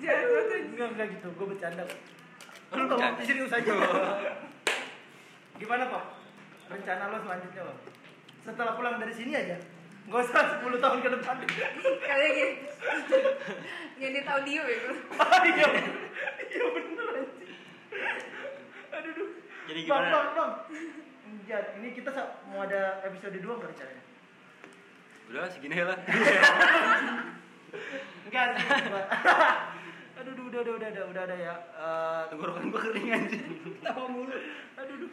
Jangan. 0.00 0.44
Enggak, 0.66 0.88
enggak 0.90 1.08
gitu. 1.12 1.28
Gue 1.34 1.46
bercanda. 1.46 1.82
kok. 1.84 1.98
Lu 2.70 2.76
Lu 2.78 2.84
kalau 2.86 3.00
bercanda? 3.02 3.22
serius 3.22 3.52
aja. 3.52 3.72
Gimana, 5.54 5.84
Pak? 5.86 6.04
Rencana 6.70 7.04
lo 7.06 7.18
selanjutnya, 7.20 7.62
Pak? 7.66 7.76
Setelah 8.40 8.72
pulang 8.72 8.96
dari 8.96 9.12
sini 9.12 9.36
aja. 9.36 9.56
Enggak 10.06 10.20
usah 10.26 10.42
10 10.58 10.82
tahun 10.82 10.98
ke 11.00 11.10
depan. 11.12 11.36
Kayak 12.00 12.30
gini. 12.34 12.52
Ngedit 14.00 14.26
audio 14.26 14.62
ya 14.64 14.76
gue. 14.80 14.96
Ah, 15.14 15.40
iya. 15.44 15.66
Iya 16.50 16.64
bener. 16.72 17.08
Aduh, 18.90 19.12
duh. 19.14 19.28
Jadi 19.68 19.80
Bang, 19.86 20.02
gimana? 20.02 20.10
bang, 20.10 20.28
bang. 20.34 20.52
Enggak, 21.30 21.62
ini 21.78 21.88
kita 21.94 22.10
mau 22.48 22.64
ada 22.64 22.82
episode 23.04 23.38
2 23.38 23.44
enggak 23.44 23.70
rencananya? 23.70 24.04
Udah 25.30 25.46
segini 25.46 25.78
lah. 25.78 25.98
Enggak 28.26 28.46
sih. 28.56 28.66
Bang. 28.90 29.06
Aduh, 30.20 30.36
duh, 30.36 30.52
udah, 30.52 30.60
udah, 30.60 30.74
udah, 30.76 30.88
udah, 30.90 31.04
udah 31.16 31.22
ada 31.24 31.36
ya. 31.38 31.54
Eh, 31.56 32.22
Tenggorokan 32.28 32.68
gua 32.68 32.80
kering 32.82 33.08
anjing. 33.08 33.44
tawa 33.80 34.04
mulu. 34.04 34.36
Aduh, 34.76 34.96
duh. 35.00 35.08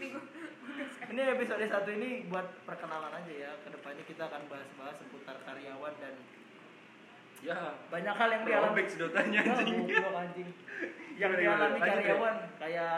Ini 1.07 1.21
episode 1.23 1.63
satu 1.65 1.89
ini 1.89 2.09
buat 2.27 2.45
perkenalan 2.63 3.13
aja 3.13 3.33
ya. 3.33 3.51
Ke 3.61 3.69
depannya 3.69 4.03
kita 4.03 4.25
akan 4.25 4.41
bahas-bahas 4.47 4.95
seputar 4.97 5.37
karyawan 5.43 5.93
dan 5.97 6.15
Ya. 7.37 7.77
banyak 7.93 8.15
hal 8.17 8.29
yang 8.33 8.43
dialami. 8.43 8.81
Sedotannya 8.85 9.41
Ya, 9.41 9.53
anjing. 9.53 9.85
anjing. 9.93 10.49
Yang 11.21 11.33
dialami 11.37 11.79
karyawan 11.81 12.35
kayak 12.57 12.97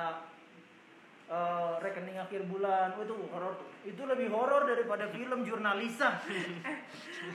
eh, 1.29 1.71
rekening 1.85 2.17
akhir 2.17 2.41
bulan, 2.49 2.97
oh, 2.97 3.03
itu 3.05 3.15
horor 3.29 3.53
tuh. 3.61 3.69
Itu 3.85 4.01
lebih 4.09 4.33
horor 4.33 4.65
daripada 4.65 5.07
film 5.13 5.45
jurnalisa. 5.45 6.19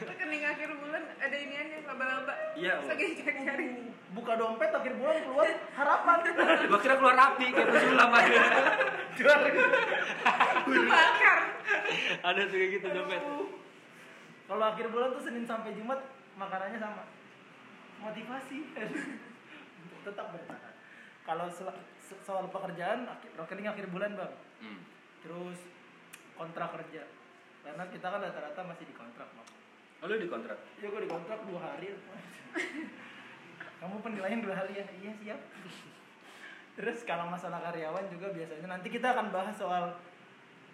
Rekening 0.02 0.44
akhir 0.44 0.68
bulan 0.82 1.02
ada 1.22 1.36
iniannya 1.38 1.78
laba-laba. 1.86 2.34
Iya, 2.58 2.82
lagi 2.84 3.06
cari-cari. 3.22 3.66
Buka 4.14 4.34
dompet 4.38 4.70
akhir 4.70 4.94
bulan 4.98 5.16
keluar 5.22 5.48
harapan. 5.78 6.16
Gua 6.70 6.80
kira 6.82 6.94
keluar 6.98 7.16
api 7.16 7.46
kayak 7.54 7.68
pesulap 7.70 8.10
aja. 8.14 8.42
Kebakar. 10.64 11.38
Ada 12.22 12.40
tuh 12.50 12.56
kayak 12.58 12.70
gitu 12.78 12.86
dompet. 12.90 13.22
Kalau 14.44 14.64
akhir 14.68 14.86
bulan 14.92 15.08
tuh 15.16 15.22
Senin 15.24 15.46
sampai 15.48 15.72
Jumat 15.72 16.02
makanannya 16.36 16.78
sama. 16.82 17.04
Motivasi 18.04 18.58
tetap 20.06 20.26
bertahan. 20.36 20.74
Kalau 21.24 21.48
soal 22.20 22.46
pekerjaan 22.46 23.08
rekening 23.34 23.66
akhir 23.66 23.86
bulan 23.88 24.12
bang, 24.12 24.32
Hmm. 24.60 24.80
terus 25.20 25.58
kontrak 26.34 26.72
kerja. 26.72 27.02
Karena 27.60 27.84
kita 27.88 28.06
kan 28.06 28.20
rata-rata 28.20 28.60
masih 28.62 28.84
di 28.84 28.92
kontrak 28.92 29.24
bang. 29.26 29.48
Oh, 29.98 30.06
lu 30.06 30.20
dikontrak. 30.20 30.58
Ya 30.76 30.86
gue 30.86 31.00
di 31.00 31.08
kontrak 31.08 31.40
dua 31.44 31.60
hari. 31.62 31.96
Kamu 33.80 34.00
penilaian 34.00 34.40
dua 34.40 34.54
hari 34.54 34.76
ya? 34.76 34.84
Iya 34.94 35.12
siap. 35.16 35.40
Terus 36.74 36.98
kalau 37.04 37.30
masalah 37.30 37.62
karyawan 37.62 38.04
juga 38.08 38.28
biasanya 38.28 38.68
nanti 38.68 38.88
kita 38.88 39.14
akan 39.14 39.30
bahas 39.30 39.54
soal 39.54 39.96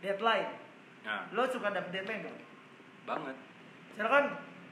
deadline. 0.00 0.50
Nah, 1.00 1.28
Lo 1.30 1.46
suka 1.46 1.70
dapet 1.70 1.92
deadline 1.92 2.26
gak? 2.26 2.38
banget. 3.06 3.36
Misalkan 3.94 4.24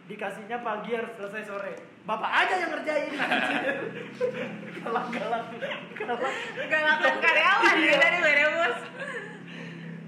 dikasihnya 0.07 0.59
pagi 0.61 0.91
harus 0.93 1.13
selesai 1.15 1.43
sore. 1.45 1.73
Bapak 2.09 2.31
aja 2.33 2.55
yang 2.57 2.73
ngerjain. 2.73 3.13
galak 4.81 5.07
galak 5.13 5.45
galak. 5.93 6.21
Galakan 6.57 7.15
karyawan 7.21 7.77
ya 7.85 7.95
dari 8.01 8.19
mana 8.25 8.49
bos? 8.57 8.79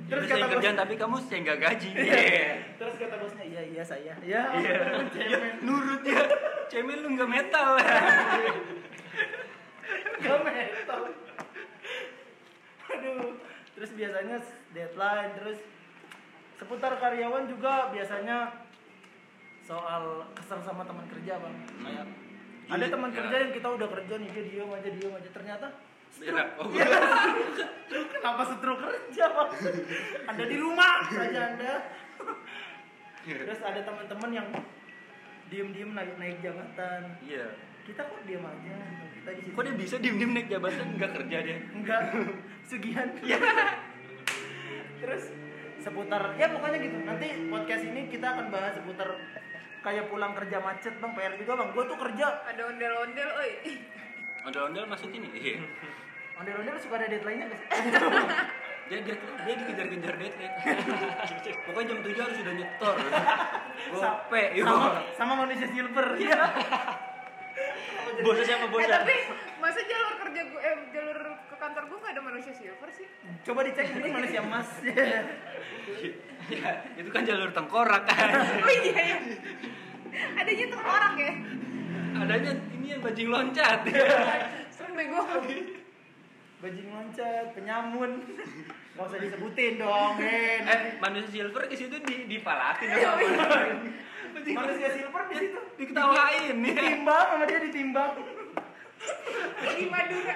Terus 0.09 0.25
kata 0.25 0.47
kerjaan 0.49 0.77
tapi 0.81 0.97
kamu 0.97 1.21
saya 1.21 1.39
nggak 1.45 1.61
gaji. 1.61 1.91
Terus 2.81 2.95
kata 2.97 3.15
bosnya 3.21 3.45
iya 3.45 3.63
iya 3.69 3.83
saya. 3.85 4.17
Ya. 4.25 4.49
Iya. 4.49 4.81
cemen. 5.13 5.61
Nurut 5.61 6.01
ya. 6.09 6.25
Cemil 6.73 7.05
lu 7.05 7.21
nggak 7.21 7.29
metal. 7.29 7.77
Gak 10.25 10.41
metal. 10.41 11.01
Aduh. 12.97 13.37
Terus 13.77 13.91
biasanya 13.93 14.37
deadline 14.73 15.33
terus 15.37 15.59
seputar 16.57 16.97
karyawan 16.97 17.45
juga 17.45 17.93
biasanya 17.93 18.60
soal 19.71 20.05
kesel 20.35 20.59
sama 20.67 20.83
teman 20.83 21.07
kerja 21.07 21.39
bang. 21.39 21.55
Kayak 21.79 22.07
ada 22.71 22.77
Iya, 22.77 22.91
teman 22.91 23.11
ya. 23.11 23.17
kerja 23.23 23.37
yang 23.39 23.53
kita 23.55 23.69
udah 23.71 23.89
kerja 23.89 24.15
nih 24.19 24.29
dia 24.31 24.45
diem 24.45 24.71
aja 24.71 24.89
diem 24.91 25.13
aja 25.15 25.31
ternyata 25.31 25.67
Berak. 26.11 26.49
Oh, 26.59 26.67
Iya. 26.75 26.87
Kenapa 28.19 28.43
setru 28.45 28.75
kerja 28.77 29.25
bang? 29.31 29.51
Anda 30.27 30.45
di 30.45 30.57
rumah 30.59 31.07
saja 31.07 31.41
anda. 31.55 31.75
Terus 33.23 33.61
ada 33.63 33.81
teman-teman 33.81 34.31
yang 34.35 34.49
diem-diem 35.47 35.91
naik 35.95 36.19
naik 36.19 36.37
jabatan. 36.43 37.15
Iya. 37.23 37.47
Kita 37.87 38.03
kok 38.03 38.21
diem 38.27 38.43
aja? 38.43 38.75
Kita 39.15 39.31
di 39.35 39.41
situ. 39.41 39.55
Kok 39.55 39.63
dia 39.63 39.75
bisa 39.79 39.95
diem-diem 39.99 40.33
naik 40.35 40.49
jabatan 40.51 40.87
nggak 40.99 41.13
kerja 41.15 41.37
dia? 41.47 41.59
Enggak, 41.71 42.03
sugihan. 42.67 43.09
Terus 45.01 45.25
seputar 45.81 46.23
ya 46.37 46.47
pokoknya 46.51 46.79
gitu. 46.83 46.97
Nanti 47.03 47.27
podcast 47.47 47.85
ini 47.85 48.01
kita 48.11 48.27
akan 48.29 48.47
bahas 48.51 48.75
seputar 48.77 49.09
kayak 49.81 50.05
pulang 50.13 50.33
kerja 50.37 50.59
macet 50.61 50.95
bang 51.01 51.13
PR 51.17 51.35
juga 51.41 51.53
bang. 51.57 51.69
Gue 51.73 51.85
tuh 51.89 51.99
kerja 51.99 52.27
Ada 52.47 52.63
ondel-ondel, 52.69 53.29
oi. 53.37 53.53
Ondel-ondel 54.47 54.85
masuk 54.89 55.11
ini. 55.13 55.29
Iya. 55.33 55.61
ondel-ondel 56.41 56.77
suka 56.81 56.97
ada 56.97 57.07
deadline-nya 57.09 57.47
nggak 57.53 57.61
sih? 57.61 57.69
Dia, 58.91 58.99
dia, 59.07 59.15
dia 59.47 59.55
dikejar-kejar 59.55 60.15
deadline. 60.19 60.55
Pokoknya 61.71 61.95
jam 61.95 61.99
7 62.03 62.11
harus 62.27 62.37
sudah 62.43 62.55
nyetor. 62.59 62.97
Gope, 63.95 64.43
yo. 64.59 64.65
sama, 64.67 64.89
sama 65.15 65.33
manusia 65.47 65.71
silver. 65.71 66.07
Iya. 66.19 66.43
Bosnya 68.27 68.45
siapa 68.51 68.67
Eh 68.67 68.71
bosnya? 68.75 68.99
tapi 68.99 69.17
masa 69.61 69.81
jalur 69.83 70.15
kerja 70.19 70.41
gue, 70.43 70.61
eh 70.61 70.75
jalur 70.91 71.19
ke 71.47 71.55
kantor 71.55 71.83
gue 71.87 71.99
gak 71.99 72.13
ada 72.13 72.23
manusia 72.23 72.53
silver 72.53 72.89
sih? 72.91 73.07
Coba 73.43 73.61
dicek 73.63 73.87
ini 73.93 74.09
manusia 74.11 74.41
emas. 74.41 74.69
Ya, 76.51 76.83
itu 76.99 77.07
kan 77.09 77.23
jalur 77.23 77.53
tengkorak 77.53 78.09
kan. 78.09 78.29
Oh 78.65 78.73
iya 78.73 79.15
ya. 79.15 79.19
Adanya 80.35 80.65
tuh 80.67 80.81
orang 80.81 81.15
ya. 81.15 81.33
Adanya 82.17 82.53
ini 82.75 82.87
yang 82.91 83.01
bajing 83.01 83.29
loncat. 83.31 83.87
Serem 84.69 84.99
bego. 84.99 85.23
Bajing 86.59 86.89
loncat, 86.91 87.55
penyamun. 87.55 88.11
Gak 88.99 89.05
usah 89.07 89.19
disebutin 89.21 89.79
dong, 89.79 90.19
men. 90.19 90.67
eh, 90.67 90.81
manusia 90.99 91.31
silver 91.31 91.63
ke 91.65 91.79
situ 91.79 91.97
di 92.03 92.27
dipalakin 92.27 92.89
Iya, 92.91 93.15
sama 93.15 93.23
Manusia 94.35 94.89
silver 94.91 95.23
di 95.31 95.37
situ. 95.39 95.59
diketawain 95.79 96.57
ya. 96.57 96.73
Ditimbang 96.75 97.27
sama 97.31 97.45
dia 97.47 97.61
ditimbang. 97.63 98.13
Di 99.61 99.85
Madura. 99.89 100.35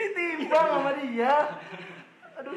ditimbang 0.00 0.66
sama 0.68 0.92
dia 0.96 1.34
aduh 2.40 2.56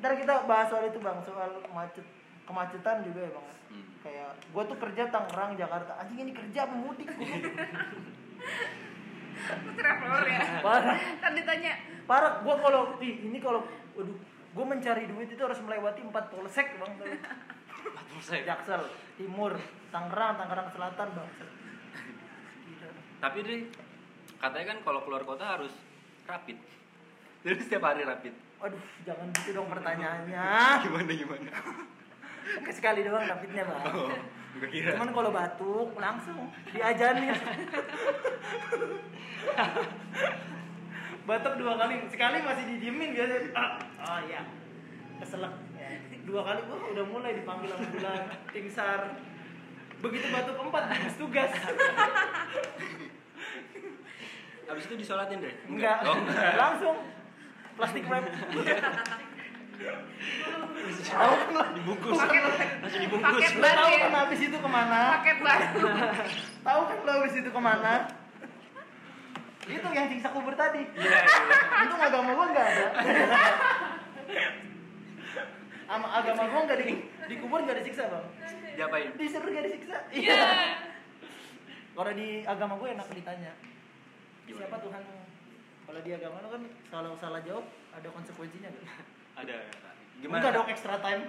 ntar 0.00 0.12
kita 0.16 0.34
bahas 0.48 0.68
soal 0.72 0.88
itu 0.88 0.98
bang 1.00 1.18
soal 1.24 1.50
macet 1.72 2.04
kemacetan 2.44 3.04
juga 3.04 3.20
ya 3.24 3.32
bang 3.32 3.48
Hmm. 3.66 3.82
kayak 3.98 4.30
gue 4.54 4.62
tuh 4.62 4.78
kerja 4.78 5.10
Tangerang 5.10 5.58
Jakarta 5.58 5.98
anjing 5.98 6.22
ini 6.22 6.30
kerja 6.30 6.70
apa 6.70 6.74
mudik 6.78 7.10
gua. 7.18 7.26
Lu 9.66 9.70
traveler 9.74 10.22
ya. 10.30 10.40
parah 10.62 10.96
Ntar 11.18 11.32
ditanya, 11.34 11.72
parah 12.06 12.46
gue 12.46 12.54
kalau 12.62 12.94
ih, 13.02 13.26
ini 13.26 13.42
kalau 13.42 13.66
waduh 13.98 14.14
gue 14.54 14.64
mencari 14.64 15.10
duit 15.10 15.28
itu 15.28 15.42
harus 15.42 15.58
melewati 15.58 15.98
empat 15.98 16.30
polsek 16.30 16.78
bang 16.78 16.92
Jaksel 18.22 18.86
Timur 19.18 19.58
Tangerang 19.90 20.38
Tangerang 20.38 20.70
Selatan 20.70 21.08
bang. 21.10 21.28
Tapi 23.18 23.38
deh, 23.42 23.60
katanya 24.36 24.66
kan 24.74 24.78
kalau 24.84 25.00
keluar 25.04 25.22
kota 25.24 25.44
harus 25.44 25.72
rapid. 26.24 26.56
Jadi 27.46 27.60
setiap 27.62 27.84
hari 27.86 28.02
rapid. 28.02 28.34
aduh 28.56 28.80
jangan 29.04 29.28
gitu 29.36 29.52
dong 29.52 29.68
pertanyaannya 29.76 30.44
Gimana 30.88 31.12
gimana? 31.12 31.52
sekali 32.72 33.04
doang 33.04 33.28
rapidnya 33.28 33.68
bang 33.68 33.82
Oh, 33.92 34.08
kira. 34.72 34.96
Cuman 34.96 35.12
kalau 35.12 35.28
batuk 35.28 35.92
langsung 36.00 36.48
diajarin. 36.72 37.36
batuk 41.28 41.54
dua 41.60 41.74
kali, 41.76 41.94
sekali 42.08 42.40
masih 42.40 42.64
didiemin 42.64 43.12
biasa. 43.12 43.34
Ah, 43.52 43.76
oh 43.82 44.18
iya. 44.24 44.42
Keselak. 45.20 45.52
Dua 46.24 46.40
kali 46.40 46.60
gua 46.64 46.78
udah 46.96 47.04
mulai 47.04 47.36
dipanggil 47.36 47.68
ambulan, 47.68 48.32
tim 48.48 48.66
SAR. 48.72 49.12
Begitu 50.00 50.26
batuk 50.32 50.56
empat 50.56 50.84
tugas. 51.20 51.52
Abis 54.66 54.82
itu 54.90 54.94
disolatin 54.98 55.38
deh? 55.38 55.54
Enggak. 55.70 55.98
Oh, 56.02 56.14
enggak. 56.18 56.52
Langsung 56.62 56.96
plastik 57.76 58.04
wrap. 58.10 58.24
Tahu 61.06 61.32
kan? 61.52 61.66
Dibungkus. 61.76 62.16
paket, 62.18 62.42
Masih 62.82 62.98
dibungkus. 63.04 63.28
paket 63.30 63.52
baru 63.60 63.76
tahu 63.76 63.94
kan 64.00 64.12
habis 64.16 64.40
itu 64.40 64.56
ke 64.56 64.68
mana? 64.70 65.00
Paket 65.20 65.38
baru. 65.44 65.68
Tahu 66.64 66.80
kan 66.82 66.96
lo 67.04 67.12
habis 67.22 67.34
itu 67.36 67.50
ke 67.52 67.60
mana? 67.60 67.92
Itu 69.66 69.88
yang 69.90 70.06
siksa 70.08 70.28
kubur 70.30 70.54
tadi. 70.54 70.82
Iya, 70.94 71.20
Untung 71.82 71.98
agama 72.00 72.30
gua 72.32 72.46
nggak 72.54 72.66
ada. 72.66 72.86
Sama 75.86 76.06
agama 76.10 76.42
gua 76.50 76.60
nggak 76.66 76.78
di 76.82 76.94
dikubur 77.26 77.58
nggak 77.62 77.78
disiksa 77.82 78.06
bang. 78.06 78.26
Diapain? 78.74 79.10
Disuruh 79.14 79.50
nggak 79.50 79.66
disiksa. 79.66 79.96
Iya. 80.10 80.38
Kalau 81.96 82.12
di 82.12 82.28
agama 82.44 82.76
gue 82.76 82.88
enak 82.92 83.08
ditanya. 83.08 83.52
Gimana? 84.46 84.62
Siapa 84.62 84.76
Tuhanmu? 84.78 85.16
Kalau 85.86 86.00
di 86.02 86.10
agama 86.10 86.42
lo 86.42 86.48
kan 86.50 86.62
kalau 86.90 87.10
salah 87.18 87.40
jawab 87.42 87.66
ada 87.94 88.08
konsekuensinya 88.10 88.70
kan? 88.70 88.84
Ada. 89.42 89.56
Gimana? 90.16 90.40
Enggak 90.40 90.52
dong 90.56 90.68
extra 90.72 90.96
time. 90.98 91.22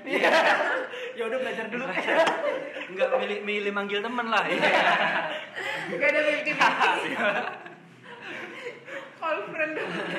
ya 1.18 1.24
udah 1.28 1.38
belajar 1.44 1.66
dulu. 1.68 1.86
Enggak 2.94 3.10
milih 3.20 3.40
milih 3.44 3.72
manggil 3.76 4.00
temen 4.00 4.28
lah. 4.32 4.44
Iya. 4.48 4.70
Gak 5.98 6.10
ada 6.10 6.20
mimpi 6.24 6.52
mimpi. 6.56 7.12
Call 9.20 9.38
friend. 9.52 9.74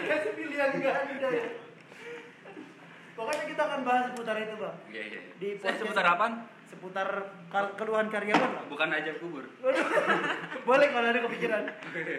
Kasih 0.04 0.32
pilihan 0.36 0.70
nggak 0.74 0.96
ada. 1.16 1.28
Pokoknya 3.18 3.44
kita 3.50 3.62
akan 3.66 3.80
bahas 3.82 4.04
seputar 4.12 4.36
itu 4.38 4.54
bang. 4.54 4.76
Iya, 4.90 5.02
iya. 5.02 5.20
Di 5.38 5.48
podcast- 5.58 5.78
seputar 5.82 6.04
apaan? 6.06 6.32
Seputar 6.68 7.08
keluhan 7.80 8.12
karyawan 8.12 8.50
bang. 8.52 8.66
Bukan 8.68 8.88
aja 8.92 9.12
kubur. 9.16 9.44
Boleh 10.68 10.88
kalau 10.92 11.08
ada 11.08 11.20
kepikiran. 11.24 11.64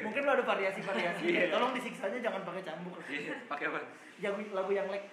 Mungkin 0.01 0.21
lo 0.25 0.31
ada 0.33 0.43
variasi-variasi. 0.43 1.53
Tolong 1.53 1.71
disiksanya 1.77 2.17
jangan 2.17 2.41
pakai 2.41 2.61
cambuk. 2.65 2.97
Iya, 3.05 3.45
pakai 3.45 3.65
apa? 3.69 3.79
Yang 4.17 4.49
lagu 4.51 4.71
yang 4.73 4.89
lek. 4.89 5.05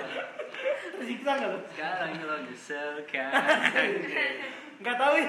Tersiksa 1.00 1.30
nggak 1.40 1.50
lo? 1.50 1.58
Sekarang 1.72 2.10
lo 2.20 2.36
nyesel 2.44 2.94
kan. 3.08 3.32
Nggak 4.80 4.96
tahu 4.96 5.14
ya. 5.20 5.28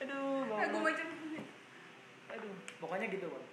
Aduh, 0.00 0.40
Bang. 0.48 0.60
Lagu 0.64 0.78
macam 0.80 1.06
Aduh, 2.32 2.54
pokoknya 2.80 3.06
gitu 3.12 3.26
bang. 3.28 3.46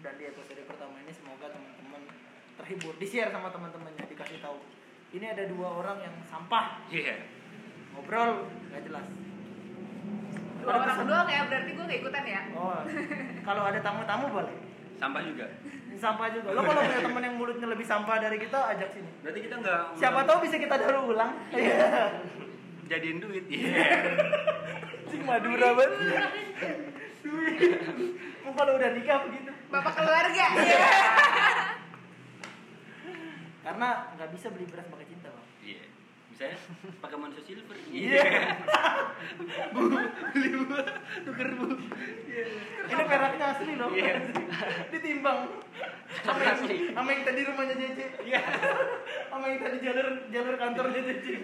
Dan 0.00 0.12
di 0.16 0.24
episode 0.28 0.62
pertama 0.64 0.96
ini 1.04 1.12
semoga 1.12 1.52
teman-teman 1.52 2.02
terhibur, 2.60 2.94
di 2.96 3.06
share 3.08 3.28
sama 3.28 3.52
teman-temannya, 3.52 4.04
dikasih 4.08 4.40
tahu. 4.40 4.56
Ini 5.10 5.26
ada 5.26 5.44
dua 5.46 5.68
orang 5.74 5.98
yang 6.00 6.14
sampah, 6.22 6.86
Iya. 6.86 7.18
ngobrol 7.90 8.46
nggak 8.70 8.82
jelas. 8.86 9.06
dua 10.60 10.70
Ada 10.70 10.76
orang 10.76 10.86
pesan? 10.94 11.06
doang 11.08 11.28
ya 11.28 11.40
berarti 11.44 11.70
gue 11.72 11.84
gak 11.84 11.98
ikutan 11.98 12.24
ya. 12.24 12.40
Oh, 12.52 12.78
kalau 13.42 13.62
ada 13.64 13.80
tamu-tamu 13.80 14.26
boleh. 14.30 14.54
Sampah 14.94 15.22
juga. 15.24 15.46
Sampah 15.96 16.26
juga. 16.30 16.48
Lo 16.52 16.60
kalau 16.60 16.80
punya 16.80 17.00
teman 17.00 17.22
yang 17.24 17.34
mulutnya 17.34 17.66
lebih 17.66 17.82
sampah 17.82 18.16
dari 18.20 18.38
kita, 18.38 18.58
ajak 18.70 18.88
sini. 18.90 19.10
Berarti 19.20 19.40
kita 19.40 19.54
nggak 19.58 19.80
Siapa 19.96 20.20
tahu 20.22 20.38
bisa 20.44 20.56
kita 20.56 20.74
daur 20.76 20.96
ulang. 21.08 21.32
Iya. 21.50 21.76
jadiin 22.86 23.18
duit. 23.18 23.44
Iya. 23.46 23.70
Cing 25.06 25.22
Madura 25.24 25.68
banget. 25.72 25.90
Duit. 27.20 27.58
Mau 28.40 28.52
kalau 28.52 28.72
udah 28.76 28.90
nikah 28.92 29.18
begitu. 29.24 29.50
Bapak 29.68 29.92
keluarga. 29.92 30.44
Iya. 30.54 30.78
Karena 33.60 33.88
nggak 34.16 34.30
bisa 34.32 34.46
beli 34.48 34.66
beras 34.68 34.86
pakai 34.88 35.06
cinta 35.08 35.28
bang. 35.28 35.48
Iya. 35.60 35.84
Misalnya 36.30 36.58
pakai 37.04 37.16
Monso 37.20 37.40
Silver. 37.44 37.76
Iya. 37.92 38.24
bu, 39.74 39.80
beli 40.32 40.48
bu, 40.56 40.64
tuker 41.28 41.50
bu. 41.60 41.66
Ini 42.88 43.02
peraknya 43.04 43.46
asli 43.52 43.72
loh. 43.76 43.90
Iya. 43.92 44.14
Ditimbang. 44.88 45.38
Sama 46.24 46.40
yang, 46.42 46.58
sama 46.96 47.08
yang 47.12 47.22
tadi 47.28 47.40
rumahnya 47.44 47.76
Cece. 47.76 48.06
Iya. 48.24 48.40
Sama 49.28 49.44
yang 49.52 49.60
tadi 49.60 49.76
jalur 49.84 50.08
jalur 50.32 50.54
kantornya 50.56 51.00
Cece. 51.04 51.34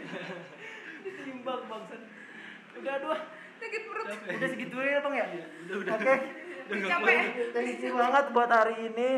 Ditimbang 1.05 1.63
bangsan. 1.69 2.01
Udah 2.81 2.95
dua. 3.05 3.19
Sakit 3.61 3.83
perut. 3.89 4.09
Udah 4.09 4.49
segitu 4.49 4.77
ya 4.81 4.99
bang 5.05 5.15
ya. 5.17 5.27
Udah, 5.69 5.77
udah. 5.85 5.95
Oke. 6.01 6.15
Nggak 6.67 6.89
Capek. 6.91 7.19
Thank 7.55 7.85
you 7.85 7.95
banget 7.95 8.25
buat 8.33 8.51
hari 8.51 8.75
ini. 8.91 9.11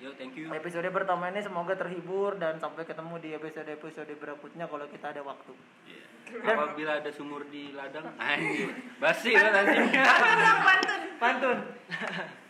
Yo, 0.00 0.16
thank 0.16 0.32
you. 0.32 0.48
Episode 0.48 0.88
pertama 0.88 1.28
ini 1.28 1.44
semoga 1.44 1.76
terhibur 1.76 2.32
dan 2.40 2.56
sampai 2.56 2.88
ketemu 2.88 3.20
di 3.20 3.36
episode-episode 3.36 4.08
berikutnya 4.16 4.64
kalau 4.64 4.88
kita 4.88 5.12
ada 5.12 5.20
waktu. 5.20 5.52
Iya. 5.84 6.56
Apabila 6.56 7.04
ada 7.04 7.10
sumur 7.12 7.44
di 7.52 7.76
ladang, 7.76 8.08
anjir. 8.16 8.72
Basi 8.96 9.36
lah 9.36 9.60
nanti. 9.60 9.76
Pantun, 9.92 10.40
pantun. 10.40 11.00
Pantun. 11.20 11.58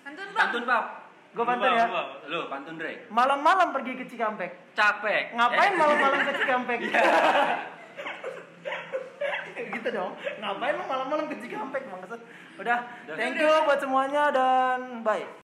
Pantun 0.07 0.27
bang. 0.31 0.39
Pantun, 0.39 0.63
Pak. 0.63 0.85
Gue 1.35 1.43
pantun 1.43 1.71
ya. 1.75 1.87
Lo 2.31 2.47
pantun, 2.47 2.79
Dre. 2.79 3.11
Malam-malam 3.11 3.75
pergi 3.75 3.99
ke 3.99 4.07
Cikampek. 4.07 4.79
Capek. 4.79 5.35
Ngapain 5.35 5.75
malam-malam 5.75 6.23
ke 6.23 6.33
Cikampek? 6.39 6.79
gitu 9.75 9.89
dong. 9.91 10.15
Ngapain 10.39 10.75
lo 10.79 10.87
malam-malam 10.87 11.27
ke 11.27 11.35
Cikampek, 11.43 11.83
Maksud. 11.83 12.23
Udah, 12.63 12.79
Udah. 13.11 13.17
thank 13.19 13.43
you 13.43 13.51
buat 13.67 13.83
semuanya 13.83 14.31
dan 14.31 15.03
bye. 15.03 15.27